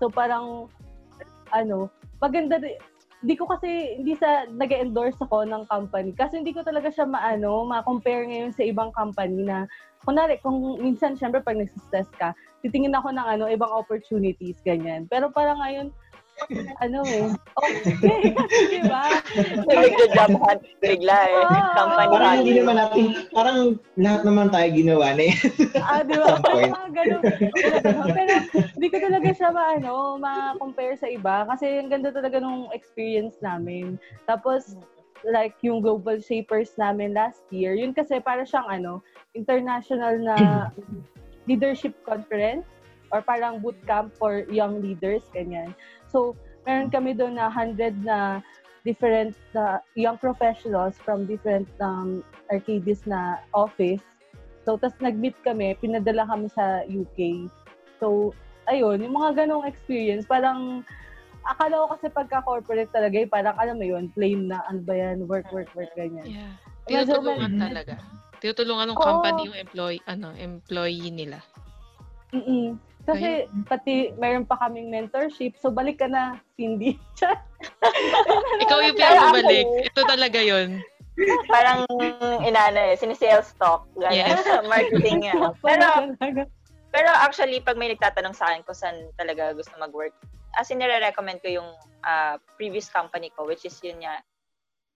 [0.00, 0.72] So, parang,
[1.52, 2.74] ano, maganda din.
[3.18, 6.14] Hindi ko kasi, hindi sa nag endorse ako ng company.
[6.14, 9.66] Kasi hindi ko talaga siya maano, ma-compare ngayon sa ibang company na,
[10.06, 12.30] kunwari, kung minsan, syempre, pag nagsistress ka,
[12.62, 15.10] titingin ako ng ano, ibang opportunities, ganyan.
[15.10, 15.90] Pero parang ngayon,
[16.80, 17.26] ano eh,
[17.58, 18.34] okay,
[18.72, 19.04] di ba?
[19.66, 21.42] Nag-job hunt bigla eh.
[21.42, 21.58] Oo.
[21.74, 23.58] Company Parang hindi naman natin, parang
[23.98, 25.34] lahat naman tayo ginawa na eh.
[25.82, 26.26] Ah, di ba?
[26.38, 26.72] Some point.
[26.72, 27.22] Mga ganun.
[28.14, 28.32] Pero
[28.78, 33.98] hindi ko talaga siya maano, ma-compare sa iba kasi ang ganda talaga nung experience namin.
[34.30, 34.78] Tapos
[35.26, 39.02] like yung global shapers namin last year, yun kasi para siyang ano,
[39.34, 40.36] international na
[41.50, 42.66] leadership conference
[43.10, 45.72] or parang bootcamp for young leaders, ganyan.
[46.08, 48.40] So, meron kami doon na 100 na
[48.82, 54.00] different na young professionals from different um, arcades na office.
[54.64, 57.48] So, tas nag-meet kami, pinadala kami sa UK.
[58.00, 58.36] So,
[58.68, 60.84] ayun, yung mga ganong experience, parang,
[61.48, 65.24] akala ko kasi pagka-corporate talaga, eh, parang, alam mo yun, plain na, ano ba yan,
[65.24, 66.28] work, work, work, ganyan.
[66.28, 66.52] Yeah.
[66.84, 67.96] Tinutulungan talaga.
[68.44, 71.40] Tinutulungan ng company yung employee, ano, employee nila.
[72.32, 73.28] mm Kasi,
[73.64, 77.00] pati, mayroon pa kaming mentorship, so balik ka na, Cindy.
[78.64, 80.84] Ikaw yung ako- Ito talaga yun.
[81.50, 81.82] Parang
[82.44, 83.88] inano eh, sinisales talk.
[83.96, 84.12] Ganun.
[84.12, 84.44] Yes.
[84.70, 85.50] Marketing nga.
[85.64, 85.86] Pero,
[86.92, 90.12] pero actually, pag may nagtatanong sa akin kung saan talaga gusto mag-work,
[90.60, 91.68] as in, nire-recommend ko yung
[92.04, 94.20] ah, previous company ko, which is yun nga,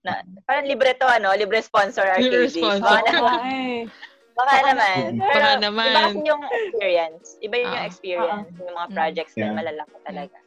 [0.03, 2.55] na, parang libre to, ano, libre sponsor Libre arcades.
[2.59, 2.99] sponsor.
[3.09, 3.87] Naman, Ay,
[4.33, 5.01] baka naman.
[5.17, 5.87] Pero, Baka naman.
[5.89, 7.27] Iba kasi yung experience.
[7.39, 7.89] Iba yun yung Ah.
[7.89, 8.49] experience.
[8.57, 8.95] Yung mga Mm.
[8.95, 9.57] projects din, Yeah.
[9.57, 10.37] malalaki talaga.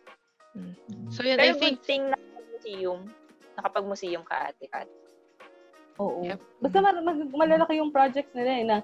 [1.12, 2.16] So yun, I Pero think, good thing na
[2.48, 2.98] museum,
[3.54, 4.88] nakapag-museum ka, ate Kat.
[5.96, 6.24] oo.
[6.24, 6.40] Yep.
[6.60, 8.76] Basta mar- mag- malalaki yung projects nila eh, na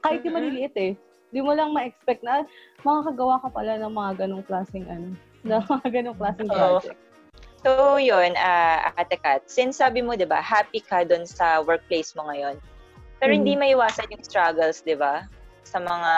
[0.00, 0.92] kahit yung maliliit eh,
[1.28, 2.44] di mo lang ma-expect na, "Ah,
[2.80, 5.12] makakagawa ka pala ng mga ganong klaseng ano,
[5.44, 6.98] ng mga ganong klaseng project.
[7.60, 12.14] So, yun, ah, Ate Kat, since sabi mo, di ba, happy ka doon sa workplace
[12.14, 12.56] mo ngayon,
[13.18, 15.26] pero hindi maiwasan yung struggles, di ba?
[15.66, 16.12] Sa mga,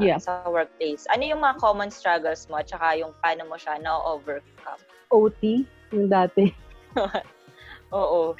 [0.00, 0.18] Yeah.
[0.22, 1.04] sa workplace.
[1.12, 4.80] Ano yung mga common struggles mo, tsaka yung paano mo siya na-overcome?
[5.12, 6.48] OT, yung dati.
[7.94, 8.34] Oo,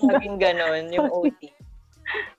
[0.00, 1.50] maging ganon, yung OT.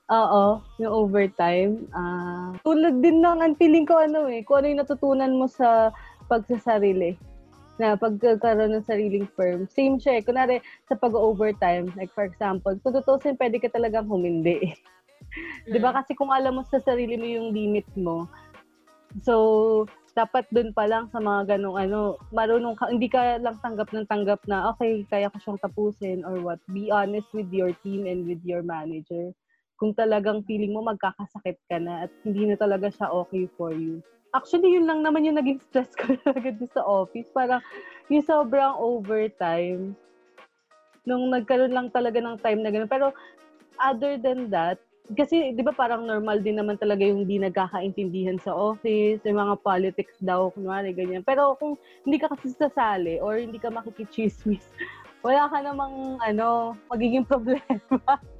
[0.10, 1.86] Oo, yung overtime.
[1.94, 5.94] Ah, tulad din ng ang feeling ko ano eh, kung ano yung natutunan mo sa
[6.26, 7.14] pagsasarili
[7.80, 9.70] na pagkakaroon ng sariling firm.
[9.72, 10.24] Same siya eh.
[10.26, 14.76] Kunwari, sa pag-overtime, like for example, kung tutusin, pwede ka talagang humindi.
[15.70, 15.94] Di ba?
[15.94, 18.26] Kasi kung alam mo sa sarili mo yung limit mo,
[19.22, 19.86] so,
[20.18, 24.10] dapat dun pa lang sa mga ganong ano, marunong ka, hindi ka lang tanggap ng
[24.10, 26.60] tanggap na, okay, kaya ko siyang tapusin or what.
[26.74, 29.32] Be honest with your team and with your manager.
[29.80, 34.04] Kung talagang feeling mo magkakasakit ka na at hindi na talaga siya okay for you.
[34.36, 37.32] Actually, yun lang naman yung naging stress ko talaga dun sa office.
[37.32, 37.64] Parang
[38.12, 39.96] yung sobrang overtime.
[41.08, 42.92] Nung nagkaroon lang talaga ng time na gano'n.
[42.92, 43.16] Pero
[43.80, 44.78] other than that,
[45.18, 49.56] kasi 'di ba parang normal din naman talaga yung hindi nagkakaintindihan sa office, yung mga
[49.66, 51.26] politics daw kunwari ganyan.
[51.26, 54.70] Pero kung hindi ka kasi sasali or hindi ka makikichismis,
[55.26, 57.66] wala ka namang ano, magiging problema.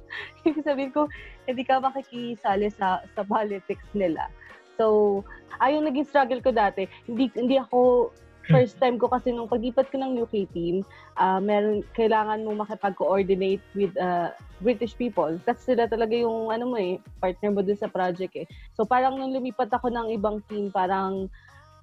[0.46, 1.10] Ibig sabihin ko,
[1.46, 4.30] hindi ka makikisali sa sa politics nila.
[4.78, 5.20] So,
[5.58, 6.86] ayun naging struggle ko dati.
[7.10, 8.10] Hindi hindi ako
[8.48, 10.86] first time ko kasi nung paglipat ko ng UK team,
[11.20, 14.32] uh, meron, kailangan mo makipag-coordinate with uh,
[14.64, 15.36] British people.
[15.44, 18.46] Kasi sila talaga yung, ano mo eh, partner mo dun sa project eh.
[18.72, 21.28] So parang nung lumipat ako ng ibang team, parang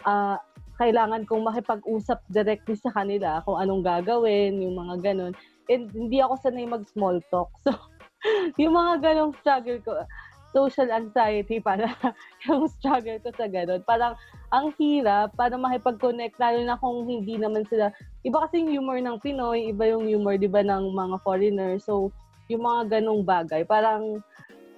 [0.08, 0.38] uh,
[0.78, 5.34] kailangan kong makipag-usap directly sa kanila kung anong gagawin, yung mga ganun.
[5.68, 7.52] And hindi ako sanay mag-small talk.
[8.18, 9.94] So, yung mga ganong struggle ko,
[10.52, 11.92] social anxiety para
[12.48, 13.84] yung struggle ko sa ganun.
[13.84, 14.16] Parang
[14.52, 17.92] ang hirap para makipag-connect lalo na kung hindi naman sila
[18.24, 21.84] iba kasi yung humor ng Pinoy, iba yung humor 'di ba ng mga foreigners.
[21.88, 22.12] So
[22.48, 24.24] yung mga ganong bagay, parang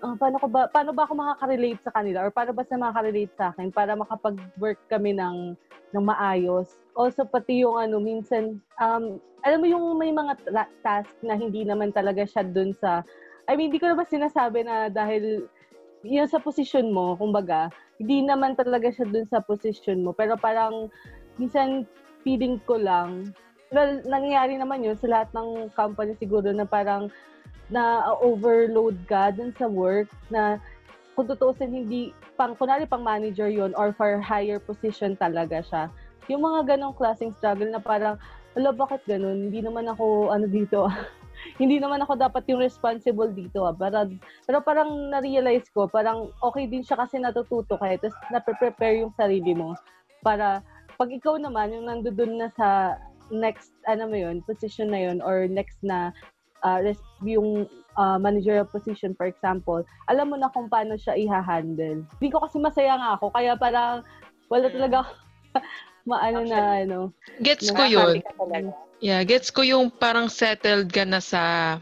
[0.02, 3.34] uh, paano ko ba paano ba ako makaka-relate sa kanila or paano ba sila makaka-relate
[3.38, 5.54] sa akin para makapag-work kami ng
[5.94, 6.78] ng maayos.
[6.98, 10.36] Also pati yung ano minsan um alam mo yung may mga
[10.84, 13.06] task na hindi naman talaga siya dun sa
[13.50, 15.50] I mean, hindi ko naman sinasabi na dahil
[16.04, 17.68] yun sa position mo, kumbaga,
[18.00, 20.16] hindi naman talaga siya dun sa position mo.
[20.16, 20.88] Pero parang,
[21.36, 21.84] minsan,
[22.24, 23.32] feeling ko lang,
[23.72, 27.08] well, nangyayari naman yun sa lahat ng company siguro na parang
[27.70, 30.58] na overload ka dun sa work na
[31.14, 35.84] kung tutuusin hindi pang kunwari pang manager yon or for higher position talaga siya.
[36.32, 38.16] Yung mga ganong klaseng struggle na parang,
[38.56, 39.50] wala, bakit ganun?
[39.50, 40.88] Hindi naman ako, ano dito,
[41.58, 43.66] hindi naman ako dapat yung responsible dito.
[43.66, 43.76] Ah.
[43.76, 44.10] Pero,
[44.48, 47.96] pero parang na-realize ko, parang okay din siya kasi natututo ka.
[48.00, 49.76] Tapos na-prepare yung sarili mo
[50.24, 50.64] para
[51.00, 53.00] pag ikaw naman, yung nandoon na sa
[53.32, 56.12] next, ano mo yun, position na yun, or next na
[56.68, 56.84] uh,
[57.24, 59.80] yung uh, managerial position, for example,
[60.12, 62.04] alam mo na kung paano siya i-handle.
[62.04, 64.04] Hindi ko kasi masaya nga ako, kaya parang
[64.52, 64.74] wala mm.
[64.76, 65.00] talaga
[66.10, 67.00] maano na ano.
[67.40, 68.20] Gets ko yun.
[69.00, 71.78] Yeah, gets ko yung parang settled ka na sa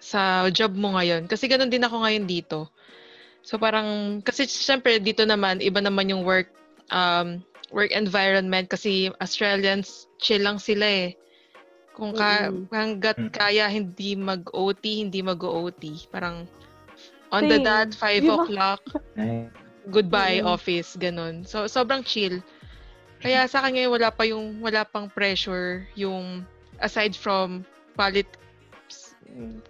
[0.00, 1.28] sa job mo ngayon.
[1.28, 2.68] Kasi ganun din ako ngayon dito.
[3.40, 6.52] So parang, kasi syempre dito naman, iba naman yung work
[6.92, 7.40] um,
[7.72, 11.08] work environment kasi Australians chill lang sila eh.
[11.96, 13.32] Kung ka, hanggat mm.
[13.32, 16.08] kaya hindi mag-OT, hindi mag-OT.
[16.08, 16.48] Parang
[17.32, 17.50] on Same.
[17.50, 18.80] the dot, 5 o'clock,
[19.88, 20.50] goodbye mm-hmm.
[20.50, 21.46] office, ganun.
[21.46, 22.42] So sobrang chill.
[23.20, 26.44] Kaya sa akin ngayon wala pa yung wala pang pressure yung
[26.80, 27.62] aside from
[27.94, 28.40] politics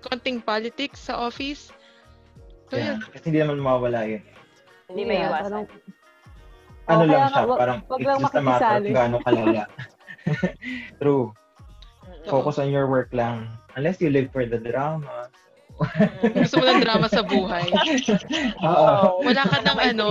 [0.06, 1.74] konting politics sa office.
[2.70, 2.96] So, yeah.
[2.96, 3.10] Yun.
[3.12, 4.22] Kasi hindi naman mawawala yun.
[4.88, 5.66] Hindi may yeah, iwasan.
[6.90, 9.64] Ano oh, lang siya, wag, parang wag it's just a matter of gaano kalala.
[11.00, 11.30] True.
[12.26, 13.46] Focus on your work lang.
[13.78, 15.30] Unless you live for the drama.
[16.34, 17.70] Gusto mo ng drama sa buhay.
[18.66, 19.22] Oo.
[19.22, 20.08] Wala ka ng ano,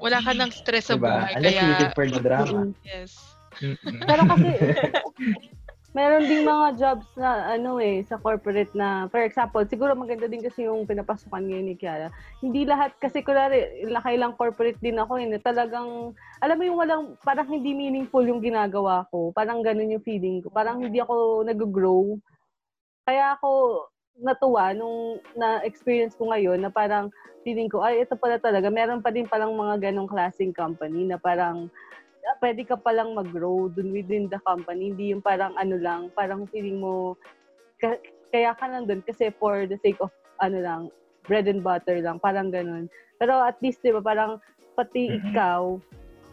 [0.00, 1.08] wala ka ng stress sa diba?
[1.08, 1.32] buhay.
[1.36, 1.62] Unless kaya...
[1.62, 2.58] you live for the drama.
[2.84, 3.12] Yes.
[3.82, 4.50] Pero kasi,
[5.96, 10.44] meron ding mga jobs na ano eh sa corporate na for example siguro maganda din
[10.44, 12.12] kasi yung pinapasukan ngayon ni Kiara
[12.44, 16.12] hindi lahat kasi kunwari lang corporate din ako eh talagang
[16.44, 20.52] alam mo yung walang parang hindi meaningful yung ginagawa ko parang ganun yung feeling ko
[20.52, 22.20] parang hindi ako nag-grow
[23.08, 23.80] kaya ako
[24.20, 27.12] natuwa nung na-experience ko ngayon na parang
[27.46, 31.20] feeling ko, ay, ito pala talaga, meron pa din palang mga ganong klaseng company na
[31.20, 31.70] parang
[32.26, 34.90] ah, pwede ka palang mag-grow dun within the company.
[34.90, 37.14] Hindi yung parang ano lang, parang feeling mo,
[38.34, 40.10] kaya ka lang dun kasi for the sake of
[40.42, 40.82] ano lang,
[41.30, 42.90] bread and butter lang, parang ganun.
[43.16, 44.42] Pero at least, di ba, parang
[44.74, 45.32] pati mm-hmm.
[45.32, 45.78] ikaw,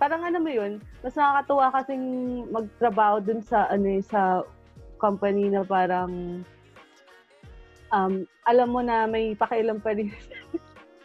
[0.02, 2.06] parang ano mo yun, mas nakakatuwa kasing
[2.52, 4.42] magtrabaho dun sa, ano eh, sa
[5.00, 6.42] company na parang,
[7.94, 10.10] um, alam mo na may pakialam pa rin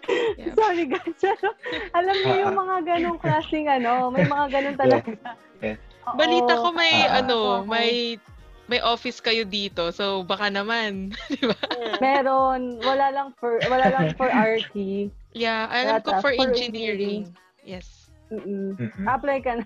[0.09, 0.57] Yeah.
[0.57, 1.21] Sorry guys.
[1.21, 1.53] Pero
[1.93, 5.13] alam niyo yung mga ganong klaseng ano, may mga ganon talaga.
[5.61, 5.77] Yeah.
[5.77, 6.17] Yeah.
[6.17, 7.37] Balita ko may uh, ano,
[7.69, 8.17] may
[8.73, 9.93] may office kayo dito.
[9.93, 11.61] So baka naman, di ba?
[12.01, 15.09] Meron, wala lang for wala lang for RT.
[15.37, 17.29] Yeah, alam ko for, for engineering.
[17.29, 17.69] engineering.
[17.69, 18.09] Yes.
[18.33, 18.81] Mm-mm.
[18.81, 19.05] Mm-hmm.
[19.05, 19.65] Apply ka na.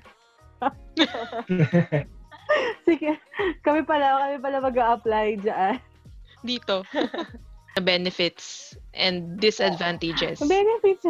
[2.87, 3.15] Sige,
[3.63, 5.79] kami pala, kami pala mag-a-apply diyan.
[6.43, 6.83] Dito.
[7.73, 10.37] na benefits and disadvantages.
[10.45, 11.09] Benefits.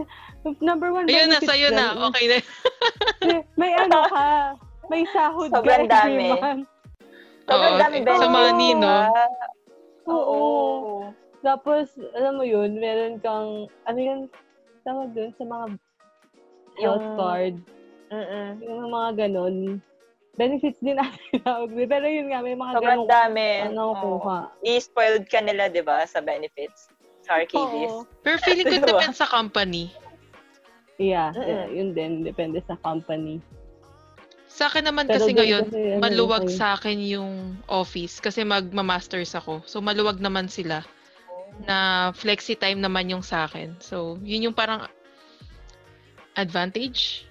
[0.62, 2.06] Number one Ayun na, sa'yo na.
[2.10, 2.38] Okay na.
[3.26, 4.26] may- May ano ka.
[4.86, 6.30] May sahod ka Sobrang dami.
[7.50, 8.86] Sobrang Oo, dami sa money, no?
[8.86, 9.10] ah.
[10.06, 10.42] Oo.
[11.42, 14.20] Tapos, alam mo yun, meron kang, ano yun,
[14.86, 15.66] tawag dun sa mga
[16.78, 17.54] health Yung- card.
[18.12, 18.48] Mm-mm.
[18.62, 19.56] Yung mga ganun.
[20.32, 21.88] Benefits din natin tawag din.
[21.88, 23.48] Pero yun nga, may mga Sobrang ganun dami.
[23.68, 24.38] ano kuha.
[24.64, 26.88] I-spoiled ka nila, di ba, sa benefits.
[27.22, 27.92] Sa RKBs.
[27.92, 28.08] Oo.
[28.24, 28.88] Pero feeling ko Diba?
[28.96, 29.92] depends sa company.
[30.96, 32.22] Yeah, yeah, yun din.
[32.22, 33.42] Depende sa company.
[34.52, 36.56] Sa akin naman Pero kasi ngayon, kasi, ano, maluwag okay.
[36.60, 39.64] sa akin yung office kasi magma-masters ako.
[39.64, 40.84] So maluwag naman sila
[41.64, 43.72] na flexi time naman yung sa akin.
[43.80, 44.84] So yun yung parang
[46.36, 47.24] advantage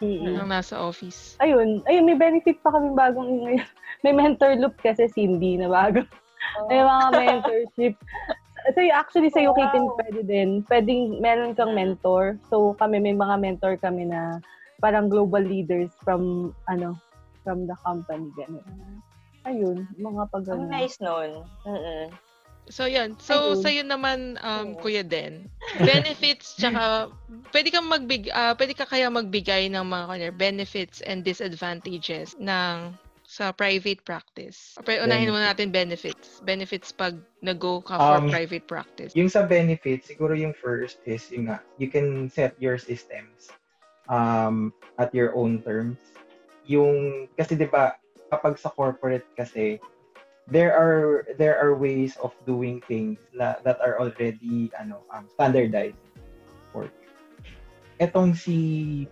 [0.00, 0.36] Mm-mm.
[0.36, 1.40] ng nasa office.
[1.40, 3.68] Ayun, ayun, may benefit pa kami bagong ngayon.
[4.04, 6.04] May mentor loop kasi Cindy na bago.
[6.68, 7.96] May mga mentorship.
[8.74, 9.94] So, actually, sa UK din Wow.
[10.02, 10.50] pwede din.
[10.66, 12.34] Pwedeng meron kang mentor.
[12.50, 14.42] So, kami, may mga mentor kami na
[14.82, 16.98] parang global leaders from, ano,
[17.46, 18.26] from the company.
[18.34, 18.66] Ganun.
[19.46, 21.46] Ayun, mga pag Ang nice nun.
[21.62, 22.10] Mm-mm.
[22.66, 23.14] So yan.
[23.22, 23.62] So Ayun.
[23.62, 24.82] sa'yo naman um Oo.
[24.82, 25.46] Kuya Den.
[25.90, 27.14] Benefits tsaka
[27.54, 32.94] pwede kang magbig ah, pwede ka kaya magbigay ng mga kanya benefits and disadvantages ng
[33.26, 34.78] sa private practice.
[34.86, 36.38] Pero unahin muna natin benefits.
[36.46, 39.12] Benefits pag nag-go ka for Um, private practice.
[39.18, 43.50] Yung sa benefits, siguro yung first is yung nga, you can set your systems
[44.06, 44.70] um,
[45.02, 45.98] at your own terms.
[46.70, 47.98] Yung, kasi di ba
[48.30, 49.82] kapag sa corporate kasi,
[50.46, 55.98] there are there are ways of doing things na, that are already ano um, standardized
[56.86, 56.90] you.
[57.96, 58.56] Etong si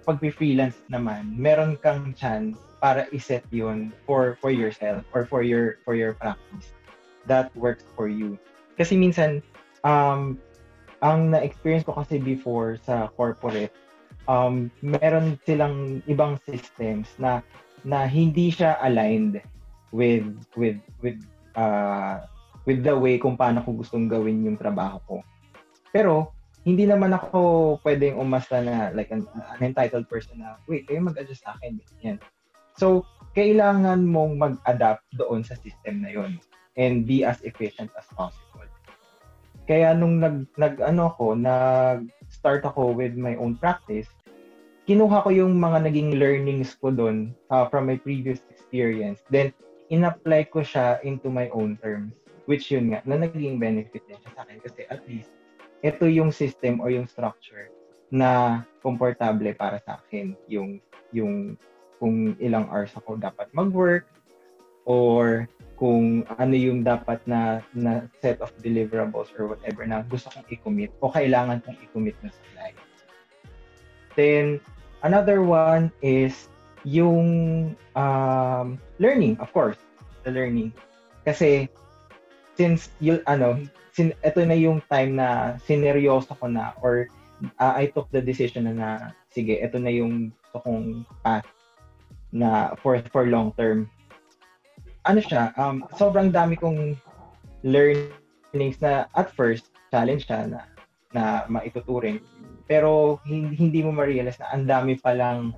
[0.05, 5.97] pag-freelance naman, meron kang chance para iset yun for for yourself or for your for
[5.97, 6.76] your practice
[7.24, 8.37] that works for you.
[8.76, 9.41] Kasi minsan
[9.89, 10.37] um
[11.01, 13.72] ang na-experience ko kasi before sa corporate
[14.28, 17.41] um meron silang ibang systems na
[17.89, 19.41] na hindi siya aligned
[19.95, 20.26] with
[20.59, 21.22] with with
[21.55, 22.26] uh
[22.66, 25.16] with the way kung paano ko gustong gawin yung trabaho ko.
[25.95, 26.34] Pero
[26.66, 29.22] hindi naman ako pwedeng umasta na like an,
[29.55, 31.78] an entitled person na wait, kayo mag-adjust sa akin.
[32.03, 32.18] Yan.
[32.74, 36.40] So, kailangan mong mag-adapt doon sa system na yon
[36.74, 38.66] and be as efficient as possible.
[39.64, 44.09] Kaya nung nag nag ano ko, nag start ako with my own practice,
[44.88, 49.20] kinuha ko yung mga naging learnings ko doon uh, from my previous experience.
[49.28, 49.53] Then
[49.93, 52.14] in-apply ko siya into my own terms,
[52.49, 55.32] which yun nga, na naging benefit din siya sa akin kasi at least
[55.85, 57.68] ito yung system or yung structure
[58.09, 60.80] na komportable para sa akin yung
[61.12, 61.61] yung
[62.01, 64.09] kung ilang hours ako dapat mag-work
[64.85, 70.47] or kung ano yung dapat na na set of deliverables or whatever na gusto kong
[70.53, 72.80] i-commit o kailangan kong i-commit na sa client.
[74.14, 74.47] Then
[75.03, 76.49] another one is
[76.85, 77.28] yung
[77.97, 79.80] um, learning, of course,
[80.22, 80.72] the learning.
[81.24, 81.68] Kasi
[82.55, 83.64] since you ano,
[83.97, 87.09] sin, ito na yung time na sineryoso ko na or
[87.59, 88.91] uh, I took the decision na, na
[89.32, 90.87] sige, ito na yung gusto kong
[91.24, 91.49] path
[92.30, 93.91] na for for long term.
[95.05, 96.97] Ano siya, um, sobrang dami kong
[97.64, 100.61] learnings na at first challenge siya na
[101.14, 102.20] na maituturing.
[102.64, 105.53] Pero hindi, hindi mo ma-realize na ang dami palang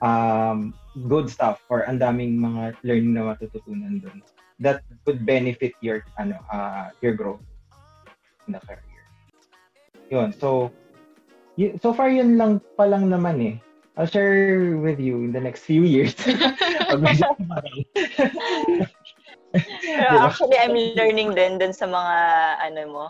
[0.00, 0.74] um,
[1.08, 4.20] good stuff or ang daming mga learning na matututunan doon
[4.60, 7.40] that would benefit your ano uh, your growth
[8.44, 9.04] in the career.
[10.12, 10.32] Yun.
[10.36, 10.68] So
[11.56, 13.56] y- so far yun lang pa lang naman eh.
[13.98, 16.16] I'll share with you in the next few years.
[19.84, 20.30] Pero Diba?
[20.30, 22.16] actually, I'm learning din dun sa mga,
[22.70, 23.04] ano mo,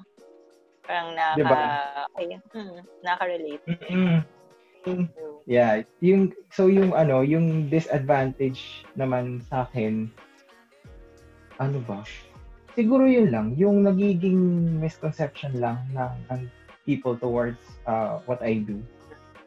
[0.88, 1.60] parang naka, Diba?
[2.16, 3.62] ay, hmm, naka-relate.
[3.68, 4.24] Mm-mm.
[5.50, 10.08] Yeah, yung so yung ano, yung disadvantage naman sa akin
[11.60, 12.06] ano ba?
[12.72, 14.38] Siguro yun lang, yung nagiging
[14.80, 16.40] misconception lang ng, ng
[16.88, 18.80] people towards uh, what I do.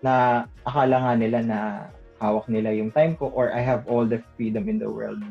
[0.06, 1.60] Na akala nga nila na
[2.22, 5.24] hawak nila yung time ko or I have all the freedom in the world.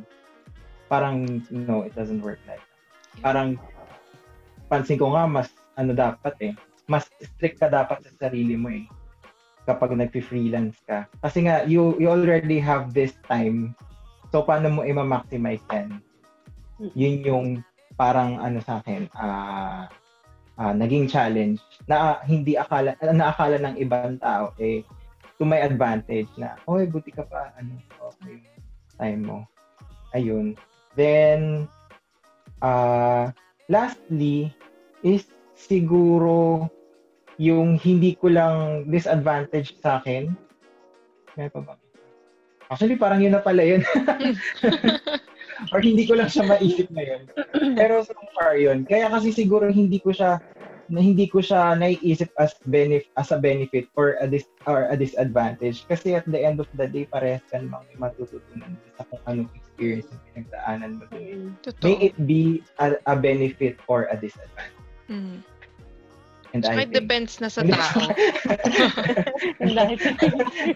[0.90, 3.22] Parang no, it doesn't work like that.
[3.22, 3.60] Parang
[4.72, 6.52] pansin ko nga mas ano dapat eh,
[6.88, 8.88] mas strict ka dapat sa sarili mo eh
[9.68, 11.06] kapag nag-freelance ka.
[11.22, 13.74] Kasi nga, you, you already have this time.
[14.34, 16.02] So, paano mo i-maximize yan?
[16.98, 17.48] Yun yung
[17.94, 19.86] parang ano sa akin, ah
[20.58, 24.84] ah, naging challenge na hindi akala, na akala ng ibang tao eh
[25.40, 28.38] to my advantage na, oy, buti ka pa, ano, okay,
[29.00, 29.38] time mo.
[30.12, 30.54] Ayun.
[30.94, 31.66] Then,
[32.60, 33.32] uh,
[33.66, 34.52] lastly,
[35.02, 36.68] is siguro
[37.42, 40.30] yung hindi ko lang disadvantage sa akin.
[41.34, 41.74] May pa ba?
[42.70, 43.82] Actually, parang yun na pala yun.
[45.74, 47.22] Or hindi ko lang siya maisip na yun.
[47.74, 48.86] Pero so far yun.
[48.86, 50.38] Kaya kasi siguro hindi ko siya
[50.92, 54.96] na hindi ko siya naiisip as benefit as a benefit or a dis or a
[54.98, 59.22] disadvantage kasi at the end of the day parehas ka namang may matututunan sa kung
[59.24, 61.08] anong experience yung pinagdaanan mo.
[61.14, 61.96] May Totoo.
[61.96, 64.84] it be a, a benefit or a disadvantage.
[65.08, 65.40] Mm.
[66.52, 68.12] And Tsaka I it think, depends na sa tao.
[69.60, 69.96] And dahil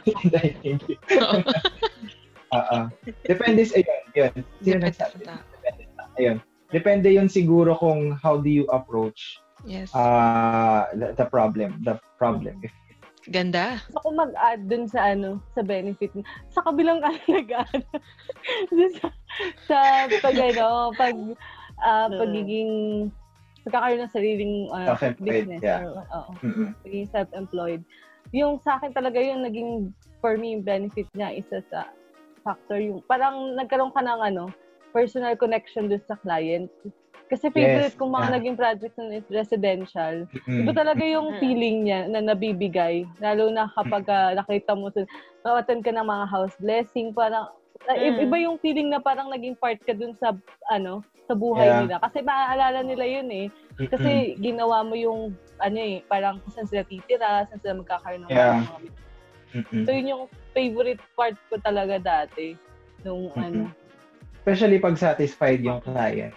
[0.09, 0.81] And I think,
[2.57, 2.79] Oo.
[3.29, 4.03] Depende sa yun.
[4.17, 4.33] Yun.
[4.65, 5.41] Sino Depende sa tao.
[5.61, 6.37] Depende sa Ayun.
[6.73, 9.93] Depende yun siguro kung how do you approach Yes.
[9.93, 11.83] uh, the, the problem.
[11.85, 12.63] The problem.
[12.65, 12.73] If,
[13.27, 13.83] Ganda.
[13.91, 16.15] gusto ko mag-add dun sa ano, sa benefit.
[16.55, 17.83] Sa kabilang ano nag-add.
[18.97, 19.07] Sa,
[19.67, 19.79] sa
[20.23, 21.17] pag ano, pag
[21.83, 23.11] ah, pagiging
[23.67, 25.61] pagkakaroon ng sariling Self-employed, business.
[25.67, 25.83] yeah.
[25.83, 27.83] Or, oo, mm pagiging self-employed.
[28.31, 29.91] Yung sa akin talaga yung naging,
[30.23, 31.91] for me, yung benefit niya isa sa
[32.47, 34.47] factor yung, parang nagkaroon ka ng ano,
[34.95, 36.71] personal connection dun sa client.
[37.27, 38.35] Kasi favorite Yes, kong mga yeah.
[38.39, 40.15] naging projects na residential.
[40.31, 43.03] mm Iba talaga yung feeling niya na nabibigay.
[43.19, 45.03] Lalo na kapag ah, nakita mo sa,
[45.43, 47.51] na-attend ka ng mga house blessing, parang,
[47.85, 48.25] Mm.
[48.25, 50.33] iba yung feeling na parang naging part ka dun sa,
[50.73, 51.81] ano, sa buhay Yeah.
[51.85, 51.97] nila.
[52.01, 53.47] Kasi maaalala nila yun eh.
[53.77, 58.33] Kasi ginawa mo yung, ano eh, parang kung saan sila titira, saan sila magkakaroon ng
[58.33, 58.65] Yeah.
[58.65, 59.05] mga
[59.57, 59.83] Mm-mm.
[59.87, 62.59] So yun yung favorite part ko talaga dati.
[63.07, 63.41] Nung Mm-mm.
[63.41, 63.63] ano.
[64.43, 66.35] Especially pag satisfied yung client.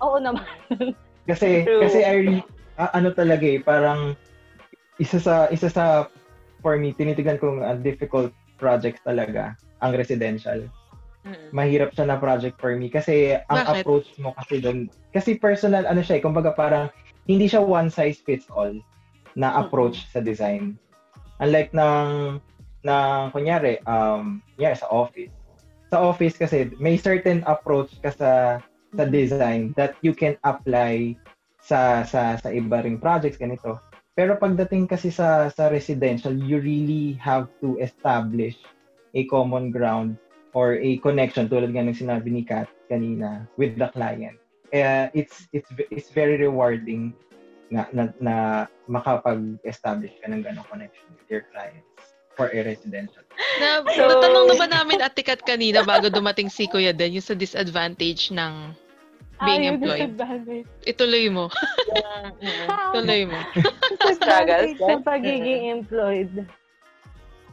[0.00, 0.44] Oo naman.
[1.30, 1.84] Kasi True.
[1.84, 4.16] kasi I re- ah, ano talaga eh, parang
[4.98, 6.08] isa sa isa sa
[6.58, 10.68] for me tinitigan kong ah, difficult project talaga ang residential.
[11.24, 11.52] Mm.
[11.52, 13.84] Mahirap siya na project for me kasi ang Bakit?
[13.84, 16.88] approach mo kasi doon kasi personal ano siya eh, kumbaga parang
[17.28, 18.72] hindi siya one size fits all
[19.36, 20.80] na approach sa design.
[21.44, 22.40] Unlike ng
[22.88, 25.32] ng kunyari um yeah sa office.
[25.92, 28.32] Sa office kasi may certain approach ka sa
[28.96, 31.12] sa design that you can apply
[31.60, 33.76] sa sa sa iba ring projects ganito.
[34.16, 38.56] Pero pagdating kasi sa sa residential, you really have to establish
[39.14, 40.16] a common ground
[40.52, 44.38] or a connection tulad nga ng sinabi ni Kat kanina with the client.
[44.70, 47.14] Kaya it's it's it's very rewarding
[47.70, 48.34] na na, na
[48.86, 51.86] makapag-establish ka ng ganong connection with your clients
[52.34, 53.22] for a residential.
[53.62, 57.22] Na, So- natanong na ba namin at tikat kanina bago dumating si Kuya Den yung
[57.24, 58.74] sa disadvantage ng
[59.40, 60.00] being Ayaw employed?
[60.14, 60.66] disadvantage.
[60.84, 61.46] Ituloy mo.
[62.42, 62.66] Mm.
[62.92, 63.38] Tuloy mo.
[64.12, 66.32] Struggles, Disadvantage sa pagiging employed.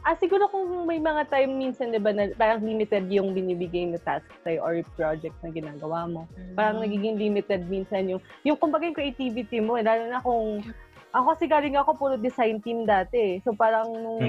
[0.08, 4.00] Ah, siguro kung may mga time minsan, di ba, na parang limited yung binibigay na
[4.00, 6.24] task sa'yo or project na ginagawa mo.
[6.56, 10.64] Parang nagiging limited minsan yung, yung kumbaga yung creativity mo, eh, lalo na kung,
[11.12, 13.36] ako kasi galing ako puro design team dati.
[13.36, 13.44] eh.
[13.44, 14.24] So parang nung,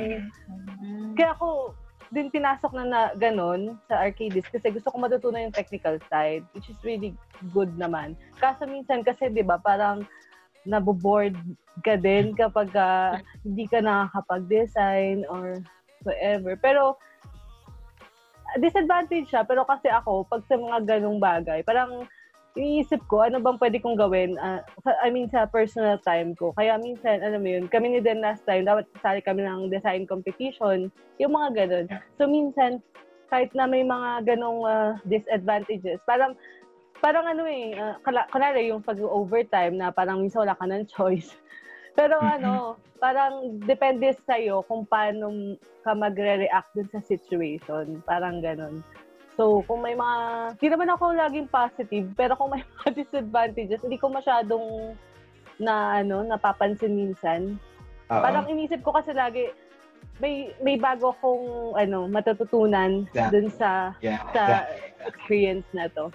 [0.84, 1.16] Mm.
[1.16, 1.72] kaya ako
[2.12, 6.68] din pinasok na na ganon sa arcades kasi gusto ko matutunan yung technical side, which
[6.68, 7.16] is really
[7.56, 8.20] good naman.
[8.36, 10.04] Kaso minsan kasi, di ba, parang
[10.70, 11.34] naboboard
[11.82, 15.60] ka din kapag ah, hindi ka nakakapag-design or
[16.06, 16.54] whatever.
[16.62, 16.96] Pero,
[18.58, 19.46] disadvantage siya.
[19.46, 22.06] Pero kasi ako, pag sa mga ganong bagay, parang
[22.58, 24.34] iniisip ko, ano bang pwede kong gawin?
[24.42, 26.52] ah, sa, I mean, sa personal time ko.
[26.58, 30.10] Kaya minsan, alam mo yun, kami ni Den last time, dapat sali kami ng design
[30.10, 30.90] competition,
[31.22, 31.88] yung mga ganon.
[32.18, 32.82] So, minsan,
[33.30, 36.34] kahit na may mga ganong ah, disadvantages, parang,
[37.00, 37.96] parang ano eh, uh,
[38.30, 41.36] kunwari yung pag-overtime na parang minsan wala ka ng choice.
[42.00, 48.00] Pero ano, parang depende sa'yo kung paano ka magre-react dun sa situation.
[48.08, 48.80] Parang ganon.
[49.36, 50.16] So, kung may mga,
[50.60, 54.96] hindi naman ako laging positive, pero kung may mga disadvantages, hindi ko masyadong
[55.60, 57.56] na ano, napapansin minsan.
[58.12, 58.24] Oo.
[58.24, 59.52] Parang inisip ko kasi lagi,
[60.20, 63.32] may may bago akong ano, matututunan Yeah.
[63.32, 65.08] dun sa yeah, sa yeah.
[65.08, 66.12] experience na to.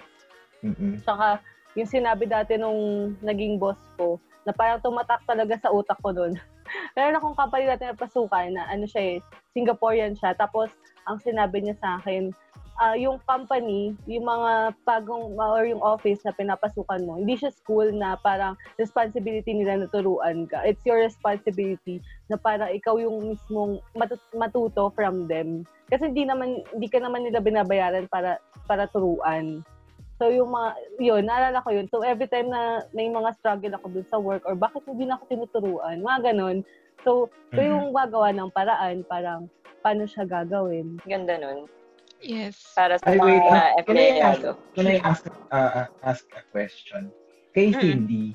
[0.63, 1.01] Mm-mm.
[1.03, 1.41] Saka,
[1.75, 6.37] yung sinabi dati nung naging boss ko, na parang tumatak talaga sa utak ko doon.
[6.95, 9.23] Meron akong company natin na pasukan na ano siya eh,
[9.57, 10.37] Singaporean siya.
[10.37, 10.69] Tapos,
[11.09, 12.29] ang sinabi niya sa akin,
[12.77, 17.89] ah, yung company, yung mga pagong, or yung office na pinapasukan mo, hindi siya school
[17.89, 20.61] na parang responsibility nila na turuan ka.
[20.67, 25.63] It's your responsibility na parang ikaw yung mismong matut- matuto from them.
[25.89, 29.61] Kasi hindi naman, hindi ka naman nila binabayaran para para turuan.
[30.15, 30.69] So yung mga,
[31.03, 31.91] yun, naalala ko yun.
[31.91, 35.19] So every time na may mga struggle ako dun sa work or bakit hindi na
[35.19, 36.63] ako tinuturuan, mga ganun.
[37.03, 37.67] So, so Mhm.
[37.67, 39.51] yung gagawa ng paraan, parang
[39.83, 40.97] paano siya gagawin.
[41.03, 41.67] Ganda nun.
[42.23, 42.55] Yes.
[42.73, 43.85] Para sa Ay, mga wait.
[43.85, 44.41] Can I ask,
[44.73, 47.11] can I ask, uh, uh, ask a question?
[47.51, 47.79] Kay Mm.
[47.79, 48.25] Cindy,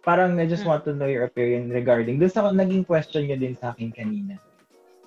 [0.00, 3.52] parang I just want to know your opinion regarding dun sa naging question niyo din
[3.52, 4.40] sa akin kanina.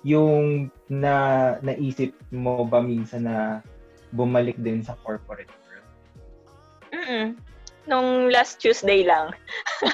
[0.06, 3.66] Yung na naisip mo ba minsan na
[4.14, 5.50] bumalik din sa corporate?
[6.94, 7.26] Mm-mm.
[7.84, 9.34] Nung last Tuesday lang.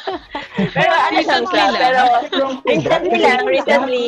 [0.78, 1.80] pero ano lang siya, lang.
[1.80, 2.02] pero
[2.68, 4.06] recently lang, recently.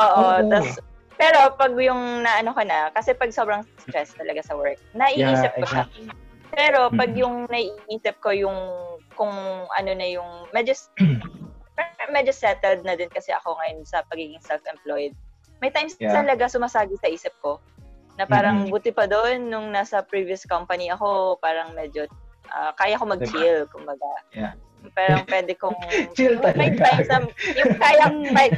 [0.00, 0.48] Oo, Oo.
[0.48, 0.80] tas,
[1.20, 5.60] pero pag yung naano ko na, kasi pag sobrang stress talaga sa work, naiisip Yeah,
[5.60, 5.84] ko siya.
[5.84, 6.06] exactly.
[6.50, 8.56] Pero pag yung naiisip ko yung
[9.14, 9.36] kung
[9.68, 10.72] ano na yung medyo
[12.16, 15.12] medyo settled na din kasi ako ngayon sa pagiging self-employed.
[15.60, 16.16] May times Yeah.
[16.16, 17.60] talaga sumasagi sa isip ko
[18.20, 18.68] na parang Mhm.
[18.68, 22.04] buti pa doon nung nasa previous company ako, parang medyo
[22.52, 24.10] ah, kaya ko mag-chill, kumbaga.
[24.36, 24.52] Yeah.
[24.92, 25.72] Parang pwede kong
[26.18, 26.84] Chill may talaga.
[26.84, 27.18] times na
[27.56, 28.04] yung kaya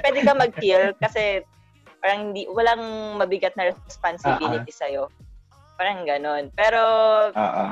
[0.01, 1.45] pwede ka mag-chill kasi
[2.01, 2.83] parang hindi walang
[3.21, 4.89] mabigat na responsibility sa
[5.79, 6.51] Parang ganon.
[6.57, 6.81] Pero
[7.31, 7.65] Oo.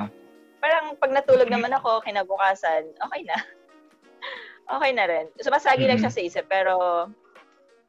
[0.61, 3.35] parang pag natulog naman ako kinabukasan, okay na.
[4.79, 5.27] okay na rin.
[5.41, 7.09] Sumasagi lang siya sa isip pero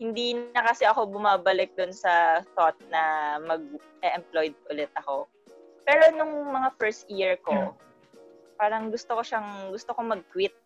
[0.02, 5.30] hindi na kasi ako bumabalik dun sa thought na mag-employed ulit ako.
[5.86, 7.78] Pero nung mga first year ko,
[8.58, 10.58] parang gusto ko siyang, gusto ko mag-quit.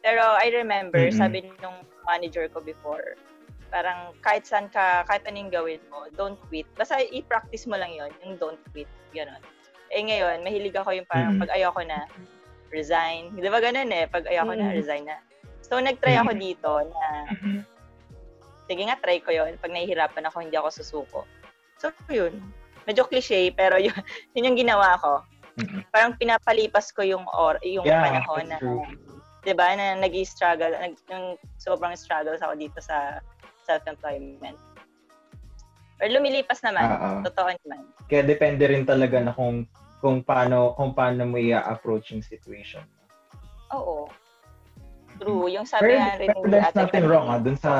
[0.00, 1.20] Pero I remember, Mm-mm.
[1.20, 3.20] sabi nung manager ko before,
[3.68, 6.64] parang kahit saan ka, kahit anong gawin mo, don't quit.
[6.72, 8.88] Basta i-practice mo lang yon yung don't quit.
[9.12, 9.44] Ganon.
[9.92, 11.40] Eh ngayon, mahilig ako yung parang Mm.
[11.44, 12.08] pag ayoko na,
[12.72, 13.34] resign.
[13.36, 14.08] Di ba ganun eh?
[14.08, 14.76] Pag ayoko na, Mm.
[14.78, 15.18] resign na.
[15.60, 17.04] So, nag-try ako dito na,
[18.70, 21.20] sige nga, try ko yon Pag nahihirapan ako, hindi ako susuko.
[21.82, 22.38] So, yun.
[22.86, 23.90] Medyo cliche, pero yun,
[24.38, 25.26] yun yung ginawa ko.
[25.58, 25.90] Mhm.
[25.90, 28.86] Parang pinapalipas ko yung or yung Yeah, panahon na, true.
[29.42, 33.18] 'di ba, na nag-struggle, nag, yung sobrang struggles ako dito sa
[33.66, 34.54] self-employment.
[35.98, 37.26] Pero lumilipas naman, Oo.
[37.26, 37.82] totoo naman.
[38.06, 39.66] Kaya depende rin talaga na kung
[40.00, 42.86] kung paano kung paano mo i-approach yung situation.
[43.74, 44.08] Oo.
[45.20, 45.46] True.
[45.46, 47.10] Yung sabi Pero, nga rin pero ni there's ate nothing kanina.
[47.12, 47.70] wrong ah, dun sa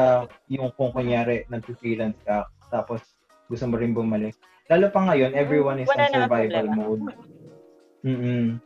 [0.46, 3.00] yung kung kunyari nag-freelance ka tapos
[3.48, 4.36] gusto mo rin bumalik.
[4.68, 7.02] Lalo pa ngayon, everyone is Wala in survival mode.
[8.06, 8.62] Mm-mm.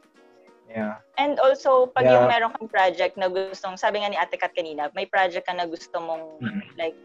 [0.68, 0.98] Yeah.
[1.16, 2.18] And also, pag Yeah.
[2.18, 5.54] yung meron kang project na gustong, sabi nga ni Ate Kat kanina, may project ka
[5.54, 6.60] na gusto mong, Mm.
[6.74, 6.98] like,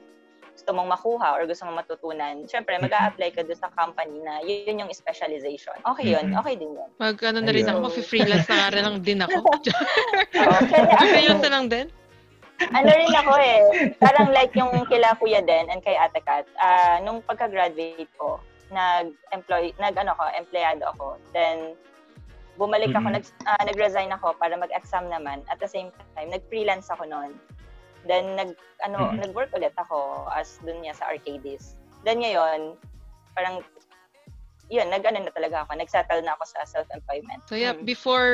[0.60, 4.44] gusto mong makuha or gusto mong matutunan, syempre, mag apply ka doon sa company na
[4.44, 5.72] yun yung specialization.
[5.88, 6.36] Okay yun.
[6.36, 6.92] Okay din yun.
[7.00, 7.80] Mag ano na rin Ayun.
[7.80, 9.40] ako, freelance na nga rin lang din ako.
[10.60, 10.84] Okay.
[11.16, 11.88] freelance na lang din.
[12.76, 13.60] ano rin ako eh,
[14.04, 19.72] parang like yung kila Kuya Den and kay Ate Kat, ah, nung pagka-graduate ko, nag-employ,
[19.80, 21.16] nag-ano ko, empleyado ako.
[21.32, 21.80] Then,
[22.60, 23.16] bumalik ako, Mhm.
[23.16, 25.40] nag, ah, nag-resign ako para mag-exam naman.
[25.48, 27.32] At the same time, nag-freelance ako noon.
[28.08, 29.28] Then, nag, ano, Mhm.
[29.28, 31.76] nag-work ulit ako as dun niya sa arcades.
[32.08, 32.80] Then, ngayon,
[33.36, 33.64] parang,
[34.70, 37.42] yun, nag-ano na talaga ako, nag-settle na ako sa self-employment.
[37.50, 37.90] So yeah, Mm.
[37.90, 38.30] before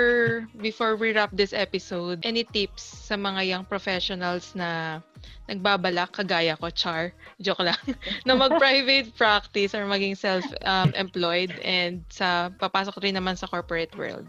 [0.59, 4.99] before we wrap this episode, any tips sa mga young professionals na
[5.47, 7.79] nagbabalak kagaya ko, Char, joke lang,
[8.27, 14.27] na mag-private practice or maging self-employed and sa papasok rin naman sa corporate world.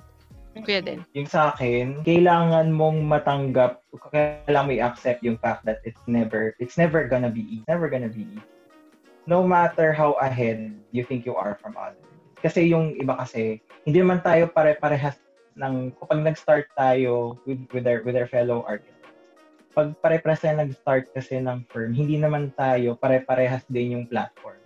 [0.65, 1.05] Kuya din.
[1.13, 6.81] Yung sa akin, kailangan mong matanggap, kailangan mo i-accept yung fact that it's never, it's
[6.81, 7.67] never gonna be easy.
[7.69, 8.45] Never gonna be easy.
[9.27, 12.01] No matter how ahead you think you are from others.
[12.41, 15.19] Kasi yung iba kasi, hindi naman tayo pare-parehas
[15.59, 18.95] ng, kapag nag-start tayo with, with, our, with our fellow artists,
[19.77, 24.57] pag pare-parehas tayo nag-start kasi ng firm, hindi naman tayo pare-parehas din yung platform.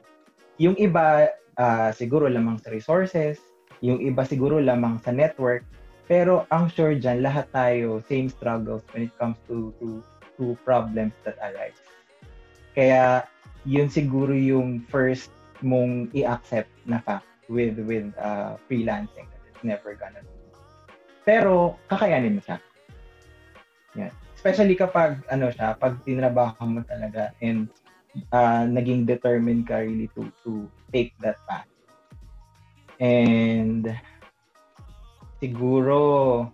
[0.61, 3.41] Yung iba, ah, siguro lamang sa resources,
[3.81, 5.65] yung iba siguro lamang sa network,
[6.11, 10.03] pero ang sure dyan, lahat tayo same struggles when it comes to to
[10.35, 11.79] to problems that arise.
[12.75, 13.23] Kaya
[13.63, 15.31] yun siguro yung first
[15.63, 20.35] mong i-accept na fact with with uh, freelancing it's never gonna be.
[21.23, 22.59] Pero kakayanin mo siya.
[23.95, 24.11] Yan.
[24.35, 27.71] Especially kapag ano siya, pag tinrabaho mo talaga and
[28.35, 31.71] uh, naging determined ka really to to take that path.
[32.99, 33.95] And
[35.41, 36.47] siguro